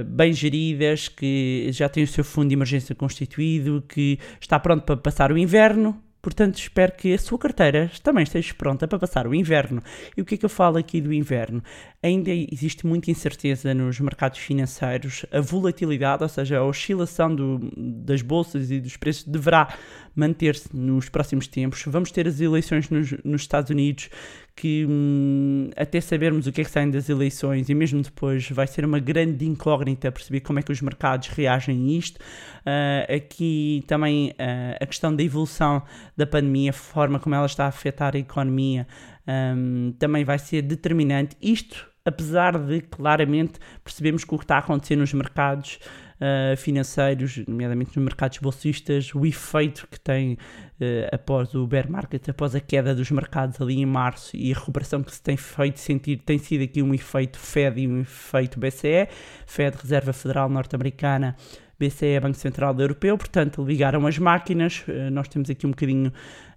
bem 0.04 0.32
geridas, 0.32 1.06
que 1.06 1.68
já 1.70 1.88
tem 1.88 2.02
o 2.02 2.08
seu 2.08 2.24
fundo 2.24 2.48
de 2.48 2.54
emergência 2.54 2.92
constituído, 2.92 3.84
que 3.88 4.18
está 4.40 4.58
pronto 4.58 4.82
para 4.82 4.96
passar 4.96 5.30
o 5.30 5.38
inverno, 5.38 6.02
Portanto, 6.26 6.58
espero 6.58 6.90
que 6.90 7.14
a 7.14 7.18
sua 7.18 7.38
carteira 7.38 7.88
também 8.02 8.24
esteja 8.24 8.52
pronta 8.52 8.88
para 8.88 8.98
passar 8.98 9.28
o 9.28 9.34
inverno. 9.34 9.80
E 10.16 10.20
o 10.20 10.24
que 10.24 10.34
é 10.34 10.38
que 10.38 10.44
eu 10.44 10.48
falo 10.48 10.76
aqui 10.76 11.00
do 11.00 11.12
inverno? 11.12 11.62
Ainda 12.02 12.32
existe 12.32 12.84
muita 12.84 13.12
incerteza 13.12 13.72
nos 13.72 14.00
mercados 14.00 14.40
financeiros, 14.40 15.24
a 15.30 15.40
volatilidade, 15.40 16.24
ou 16.24 16.28
seja, 16.28 16.58
a 16.58 16.64
oscilação 16.64 17.32
do, 17.32 17.70
das 17.76 18.22
bolsas 18.22 18.72
e 18.72 18.80
dos 18.80 18.96
preços 18.96 19.22
deverá 19.22 19.72
manter-se 20.16 20.74
nos 20.74 21.08
próximos 21.08 21.46
tempos. 21.46 21.84
Vamos 21.86 22.10
ter 22.10 22.26
as 22.26 22.40
eleições 22.40 22.90
nos, 22.90 23.12
nos 23.22 23.42
Estados 23.42 23.70
Unidos, 23.70 24.10
que 24.56 24.86
hum, 24.88 25.70
até 25.76 26.00
sabermos 26.00 26.46
o 26.46 26.52
que 26.52 26.62
é 26.62 26.64
que 26.64 26.70
sai 26.70 26.90
das 26.90 27.10
eleições 27.10 27.68
e 27.68 27.74
mesmo 27.74 28.00
depois 28.00 28.50
vai 28.50 28.66
ser 28.66 28.86
uma 28.86 28.98
grande 28.98 29.46
incógnita 29.46 30.10
perceber 30.10 30.40
como 30.40 30.58
é 30.58 30.62
que 30.62 30.72
os 30.72 30.80
mercados 30.80 31.28
reagem 31.28 31.76
a 31.76 31.98
isto. 31.98 32.16
Uh, 32.16 33.14
aqui 33.16 33.84
também 33.86 34.30
uh, 34.30 34.76
a 34.80 34.86
questão 34.86 35.14
da 35.14 35.22
evolução 35.22 35.82
da 36.16 36.26
pandemia, 36.26 36.70
a 36.70 36.72
forma 36.72 37.20
como 37.20 37.34
ela 37.34 37.44
está 37.44 37.66
a 37.66 37.68
afetar 37.68 38.16
a 38.16 38.18
economia, 38.18 38.86
um, 39.28 39.92
também 39.98 40.24
vai 40.24 40.38
ser 40.38 40.62
determinante. 40.62 41.36
Isto 41.40 41.86
apesar 42.06 42.56
de 42.56 42.80
claramente 42.82 43.58
percebemos 43.82 44.24
que 44.24 44.34
o 44.34 44.38
que 44.38 44.44
está 44.44 44.56
a 44.56 44.58
acontecer 44.60 44.94
nos 44.94 45.12
mercados 45.12 45.80
uh, 46.16 46.56
financeiros, 46.56 47.38
nomeadamente 47.46 47.96
nos 47.96 48.04
mercados 48.04 48.38
bolsistas, 48.38 49.14
o 49.14 49.24
efeito 49.24 49.86
que 49.90 49.98
tem 49.98 50.34
uh, 50.34 51.08
após 51.12 51.54
o 51.54 51.66
bear 51.66 51.90
market, 51.90 52.28
após 52.28 52.54
a 52.54 52.60
queda 52.60 52.94
dos 52.94 53.10
mercados 53.10 53.60
ali 53.60 53.80
em 53.80 53.86
março 53.86 54.36
e 54.36 54.52
a 54.52 54.54
recuperação 54.54 55.02
que 55.02 55.14
se 55.14 55.22
tem 55.22 55.36
feito 55.36 55.78
sentir, 55.78 56.18
tem 56.18 56.38
sido 56.38 56.64
aqui 56.64 56.82
um 56.82 56.94
efeito 56.94 57.38
Fed 57.38 57.80
e 57.80 57.88
um 57.88 58.00
efeito 58.00 58.58
BCE, 58.58 59.08
Fed, 59.46 59.76
Reserva 59.76 60.12
Federal 60.12 60.48
Norte-Americana, 60.48 61.36
BCE, 61.78 62.18
Banco 62.20 62.38
Central 62.38 62.74
Europeu, 62.78 63.18
portanto, 63.18 63.62
ligaram 63.62 64.06
as 64.06 64.18
máquinas. 64.18 64.82
Uh, 64.88 65.10
nós 65.10 65.28
temos 65.28 65.50
aqui 65.50 65.66
um 65.66 65.70
bocadinho, 65.70 66.12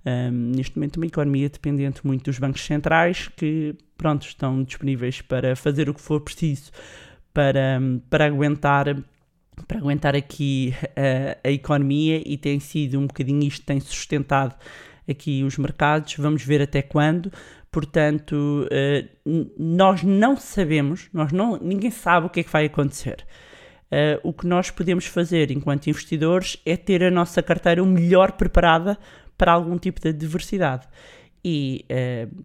um, 0.06 0.32
neste 0.56 0.78
momento, 0.78 0.98
uma 0.98 1.06
economia 1.06 1.50
dependente 1.50 2.06
muito 2.08 2.26
dos 2.26 2.40
bancos 2.40 2.66
centrais 2.66 3.28
que, 3.28 3.76
pronto, 3.98 4.26
estão 4.26 4.64
disponíveis 4.64 5.22
para 5.22 5.56
fazer 5.58 5.90
o 5.90 5.94
que 5.94 6.00
for 6.00 6.22
preciso 6.22 6.72
para, 7.34 7.80
para 8.10 8.26
aguentar 8.26 8.96
para 9.68 9.80
aguentar 9.80 10.16
aqui 10.16 10.74
uh, 10.84 11.40
a 11.44 11.50
economia 11.50 12.22
e 12.26 12.38
tem 12.38 12.60
sido 12.60 13.00
um 13.00 13.08
bocadinho 13.08 13.44
isto 13.44 13.66
tem 13.66 13.80
sustentado 13.80 14.56
aqui 15.10 15.44
os 15.44 15.58
mercados, 15.58 16.16
vamos 16.18 16.44
ver 16.44 16.62
até 16.62 16.82
quando, 16.82 17.32
portanto 17.72 18.68
uh, 18.68 19.52
nós 19.58 20.04
não 20.04 20.38
sabemos, 20.38 21.10
nós 21.14 21.32
não, 21.32 21.58
ninguém 21.58 21.92
sabe 21.92 22.28
o 22.28 22.30
que 22.30 22.42
é 22.42 22.44
que 22.44 22.52
vai 22.52 22.66
acontecer. 22.66 23.26
Uh, 23.92 24.20
o 24.24 24.32
que 24.32 24.46
nós 24.46 24.70
podemos 24.70 25.06
fazer 25.06 25.50
enquanto 25.50 25.88
investidores 25.88 26.62
é 26.66 26.78
ter 26.78 27.04
a 27.04 27.10
nossa 27.10 27.42
carteira 27.42 27.82
o 27.82 27.88
melhor 27.88 28.34
preparada 28.34 28.98
para 29.36 29.52
algum 29.52 29.78
tipo 29.78 30.00
de 30.00 30.10
adversidade. 30.10 30.88
E 31.42 31.86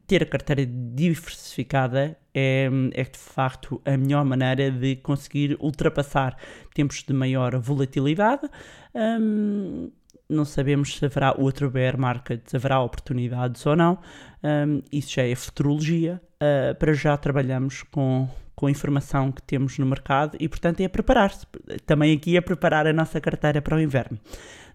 ter 0.07 0.23
a 0.23 0.27
carteira 0.27 0.65
diversificada 0.65 2.17
é, 2.35 2.69
é 2.93 3.05
de 3.05 3.19
facto 3.19 3.81
a 3.85 3.97
melhor 3.97 4.25
maneira 4.25 4.71
de 4.71 4.97
conseguir 4.97 5.57
ultrapassar 5.61 6.37
tempos 6.75 7.03
de 7.03 7.13
maior 7.13 7.57
volatilidade. 7.59 8.49
Um, 8.95 9.91
não 10.29 10.45
sabemos 10.45 10.97
se 10.97 11.05
haverá 11.05 11.35
outro 11.37 11.71
bear 11.71 11.99
market, 11.99 12.41
se 12.47 12.57
haverá 12.57 12.81
oportunidades 12.81 13.65
ou 13.67 13.77
não. 13.77 13.99
Um, 14.43 14.83
isso 14.91 15.15
já 15.15 15.23
é 15.23 15.35
futurologia. 15.35 16.21
Uh, 16.35 16.75
para 16.75 16.93
já 16.93 17.17
trabalhamos 17.17 17.83
com, 17.85 18.29
com 18.55 18.67
a 18.67 18.71
informação 18.71 19.31
que 19.31 19.43
temos 19.43 19.79
no 19.79 19.87
mercado 19.87 20.37
e, 20.41 20.49
portanto, 20.49 20.81
é 20.81 20.89
preparar-se. 20.89 21.47
Também 21.87 22.17
aqui 22.17 22.37
é 22.37 22.41
preparar 22.41 22.87
a 22.87 22.93
nossa 22.93 23.21
carteira 23.21 23.63
para 23.63 23.77
o 23.77 23.81
inverno. 23.81 24.19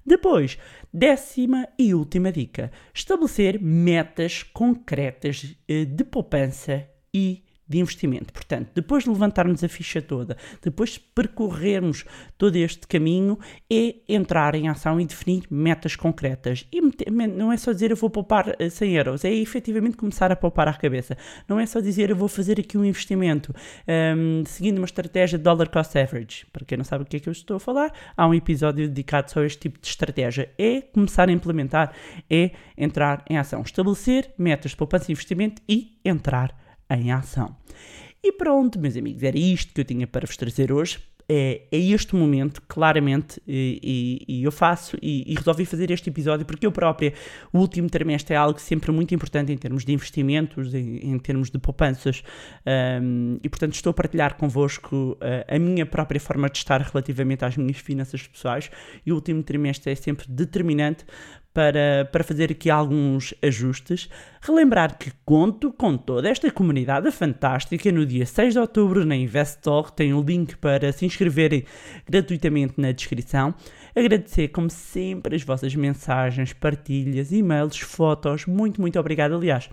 Depois, 0.05 0.57
décima 0.93 1.67
e 1.77 1.93
última 1.93 2.31
dica: 2.31 2.71
estabelecer 2.93 3.61
metas 3.61 4.43
concretas 4.43 5.55
eh, 5.67 5.85
de 5.85 6.03
poupança 6.03 6.87
e 7.13 7.43
de 7.69 7.77
investimento. 7.77 8.33
Portanto, 8.33 8.71
depois 8.73 9.03
de 9.03 9.09
levantarmos 9.11 9.63
a 9.63 9.69
ficha 9.69 10.01
toda, 10.01 10.35
depois 10.61 10.91
de 10.91 10.99
percorrermos 10.99 12.03
todo 12.35 12.55
este 12.55 12.87
caminho, 12.87 13.37
é 13.71 13.95
entrar 14.09 14.55
em 14.55 14.67
ação 14.67 14.99
e 14.99 15.05
definir 15.05 15.43
metas 15.51 15.95
concretas. 15.95 16.65
E 16.71 16.81
não 17.27 17.53
é 17.53 17.57
só 17.57 17.71
dizer 17.71 17.91
eu 17.91 17.95
vou 17.95 18.09
poupar 18.09 18.55
100 18.69 18.89
eh, 18.95 18.99
euros, 18.99 19.23
é 19.23 19.31
efetivamente 19.31 19.95
começar 19.95 20.31
a 20.31 20.35
poupar 20.35 20.67
à 20.67 20.73
cabeça. 20.73 21.15
Não 21.47 21.59
é 21.59 21.65
só 21.67 21.79
dizer 21.79 22.09
eu 22.09 22.15
vou 22.15 22.27
fazer 22.27 22.59
aqui 22.59 22.75
um 22.75 22.83
investimento 22.83 23.53
um, 23.87 24.43
seguindo 24.45 24.79
uma 24.79 24.85
estratégia 24.85 25.37
de 25.37 25.43
dollar 25.43 25.69
cost 25.69 25.95
average. 25.97 26.47
Para 26.51 26.65
quem 26.65 26.77
não 26.77 26.85
sabe 26.85 27.03
o 27.03 27.05
que 27.05 27.17
é 27.17 27.19
que 27.19 27.29
eu 27.29 27.33
estou 27.33 27.57
a 27.57 27.59
falar, 27.59 27.93
há 28.17 28.27
um 28.27 28.33
episódio 28.33 28.87
dedicado 28.87 29.29
só 29.29 29.41
a 29.41 29.45
este 29.45 29.59
tipo 29.59 29.79
de 29.79 29.87
estratégia. 29.87 30.49
É 30.57 30.81
começar 30.81 31.29
a 31.29 31.31
implementar, 31.31 31.93
é 32.29 32.51
entrar 32.75 33.23
em 33.29 33.37
ação. 33.37 33.61
Estabelecer 33.61 34.31
metas 34.37 34.71
de 34.71 34.77
poupança 34.77 35.11
e 35.11 35.13
investimento 35.13 35.61
e 35.69 35.99
entrar 36.03 36.58
em 36.89 37.11
ação. 37.11 37.55
E 38.23 38.31
pronto, 38.33 38.79
meus 38.79 38.97
amigos, 38.97 39.23
era 39.23 39.37
isto 39.37 39.73
que 39.73 39.81
eu 39.81 39.85
tinha 39.85 40.05
para 40.05 40.25
vos 40.25 40.35
trazer 40.35 40.71
hoje. 40.71 40.99
É, 41.31 41.61
é 41.71 41.77
este 41.77 42.15
momento, 42.15 42.59
claramente, 42.67 43.39
e, 43.47 44.25
e, 44.27 44.39
e 44.39 44.43
eu 44.43 44.51
faço 44.51 44.97
e, 44.99 45.31
e, 45.31 45.35
resolvi 45.35 45.63
fazer 45.63 45.91
este 45.91 46.09
episódio 46.09 46.43
porque 46.43 46.65
eu 46.65 46.71
própria, 46.71 47.13
o 47.53 47.59
último 47.59 47.87
trimestre 47.87 48.33
é 48.33 48.37
algo 48.37 48.59
sempre 48.59 48.91
muito 48.91 49.13
importante 49.13 49.51
em 49.51 49.57
termos 49.57 49.85
de 49.85 49.93
investimentos, 49.93 50.73
em, 50.73 51.11
em 51.11 51.19
termos 51.19 51.51
de 51.51 51.59
poupanças, 51.59 52.23
um, 53.03 53.37
e 53.43 53.47
portanto 53.47 53.75
estou 53.75 53.91
a 53.91 53.93
partilhar 53.93 54.37
convosco 54.37 54.95
uh, 55.21 55.55
a 55.55 55.59
minha 55.59 55.85
própria 55.85 56.19
forma 56.19 56.49
de 56.49 56.57
estar 56.57 56.81
relativamente 56.81 57.45
às 57.45 57.55
minhas 57.55 57.77
finanças 57.77 58.25
pessoais, 58.25 58.71
e 59.05 59.11
o 59.11 59.15
último 59.15 59.43
trimestre 59.43 59.91
é 59.91 59.95
sempre 59.95 60.25
determinante 60.27 61.05
para, 61.53 62.07
para 62.11 62.23
fazer 62.23 62.51
aqui 62.51 62.69
alguns 62.69 63.33
ajustes. 63.41 64.09
Relembrar 64.41 64.97
que 64.97 65.11
conto 65.25 65.71
com 65.71 65.97
toda 65.97 66.29
esta 66.29 66.49
comunidade 66.51 67.11
fantástica 67.11 67.91
no 67.91 68.05
dia 68.05 68.25
6 68.25 68.53
de 68.53 68.59
outubro 68.59 69.05
na 69.05 69.15
Investor. 69.15 69.91
Tem 69.91 70.13
o 70.13 70.19
um 70.19 70.23
link 70.23 70.57
para 70.57 70.91
se 70.91 71.05
inscreverem 71.05 71.65
gratuitamente 72.07 72.73
na 72.77 72.91
descrição. 72.91 73.53
Agradecer, 73.95 74.49
como 74.49 74.69
sempre, 74.69 75.35
as 75.35 75.43
vossas 75.43 75.75
mensagens, 75.75 76.53
partilhas, 76.53 77.31
e-mails, 77.31 77.79
fotos. 77.79 78.45
Muito, 78.45 78.79
muito 78.79 78.99
obrigado. 78.99 79.35
Aliás, 79.35 79.69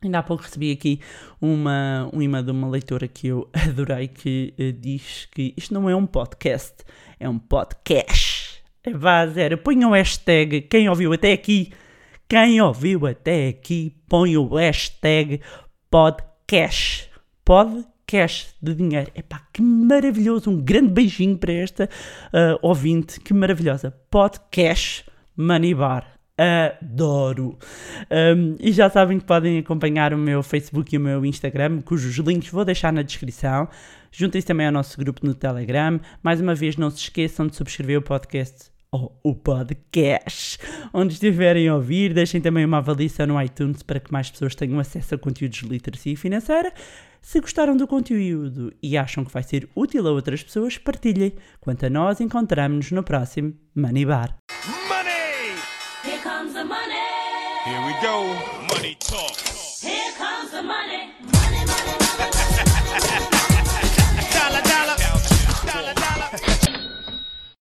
Ainda 0.00 0.20
há 0.20 0.22
pouco 0.22 0.44
recebi 0.44 0.70
aqui 0.70 1.00
uma, 1.40 2.08
um 2.12 2.22
e-mail 2.22 2.44
de 2.44 2.52
uma 2.52 2.68
leitora 2.68 3.08
que 3.08 3.26
eu 3.26 3.48
adorei 3.52 4.06
que 4.06 4.54
uh, 4.58 4.72
diz 4.72 5.26
que 5.32 5.52
isto 5.56 5.74
não 5.74 5.90
é 5.90 5.96
um 5.96 6.06
podcast, 6.06 6.84
é 7.18 7.28
um 7.28 7.38
podcast. 7.38 8.37
Vá, 8.94 9.26
zero. 9.26 9.58
Põe 9.58 9.84
o 9.84 9.90
hashtag. 9.90 10.62
Quem 10.62 10.88
ouviu 10.88 11.12
até 11.12 11.32
aqui? 11.32 11.72
Quem 12.28 12.60
ouviu 12.60 13.06
até 13.06 13.48
aqui, 13.48 13.96
põe 14.06 14.36
o 14.36 14.54
hashtag 14.54 15.40
podcast. 15.90 17.08
Podcast 17.44 18.54
de 18.60 18.74
dinheiro. 18.74 19.10
Epá, 19.14 19.46
que 19.52 19.62
maravilhoso. 19.62 20.50
Um 20.50 20.60
grande 20.60 20.92
beijinho 20.92 21.38
para 21.38 21.54
esta 21.54 21.84
uh, 21.84 22.58
ouvinte. 22.60 23.18
Que 23.20 23.32
maravilhosa. 23.32 23.90
Podcast 24.10 25.06
Money 25.34 25.74
Bar. 25.74 26.18
Adoro! 26.38 27.58
Um, 28.10 28.56
e 28.60 28.70
já 28.70 28.88
sabem 28.88 29.18
que 29.18 29.24
podem 29.24 29.58
acompanhar 29.58 30.14
o 30.14 30.18
meu 30.18 30.42
Facebook 30.42 30.94
e 30.94 30.98
o 30.98 31.00
meu 31.00 31.24
Instagram, 31.24 31.80
cujos 31.80 32.14
links 32.18 32.50
vou 32.50 32.64
deixar 32.64 32.92
na 32.92 33.02
descrição. 33.02 33.68
Juntem-se 34.12 34.46
também 34.46 34.66
ao 34.66 34.72
nosso 34.72 34.96
grupo 34.96 35.26
no 35.26 35.34
Telegram. 35.34 35.98
Mais 36.22 36.40
uma 36.40 36.54
vez, 36.54 36.76
não 36.76 36.90
se 36.90 36.98
esqueçam 36.98 37.46
de 37.48 37.56
subscrever 37.56 37.98
o 37.98 38.02
podcast 38.02 38.77
o 38.92 39.34
podcast. 39.34 40.58
Onde 40.92 41.14
estiverem 41.14 41.68
a 41.68 41.74
ouvir, 41.74 42.14
deixem 42.14 42.40
também 42.40 42.64
uma 42.64 42.78
avaliação 42.78 43.26
no 43.26 43.42
iTunes 43.42 43.82
para 43.82 44.00
que 44.00 44.12
mais 44.12 44.30
pessoas 44.30 44.54
tenham 44.54 44.78
acesso 44.78 45.14
a 45.14 45.18
conteúdos 45.18 45.58
de 45.58 45.68
literacia 45.68 46.16
financeira. 46.16 46.72
Se 47.20 47.40
gostaram 47.40 47.76
do 47.76 47.86
conteúdo 47.86 48.72
e 48.82 48.96
acham 48.96 49.24
que 49.24 49.32
vai 49.32 49.42
ser 49.42 49.68
útil 49.74 50.06
a 50.06 50.12
outras 50.12 50.42
pessoas, 50.42 50.78
partilhem. 50.78 51.32
Quanto 51.60 51.84
a 51.84 51.90
nós, 51.90 52.20
encontramos-nos 52.20 52.90
no 52.92 53.02
próximo 53.02 53.54
Money 53.74 54.06
Bar. 54.06 54.36
Money! 54.88 55.58
Here 56.04 56.22
comes 56.22 56.54
the 56.54 56.64
money. 56.64 56.94
Here 57.66 57.84
we 57.86 57.92
go. 58.00 58.74
Money 58.74 58.96
talk. 59.00 59.27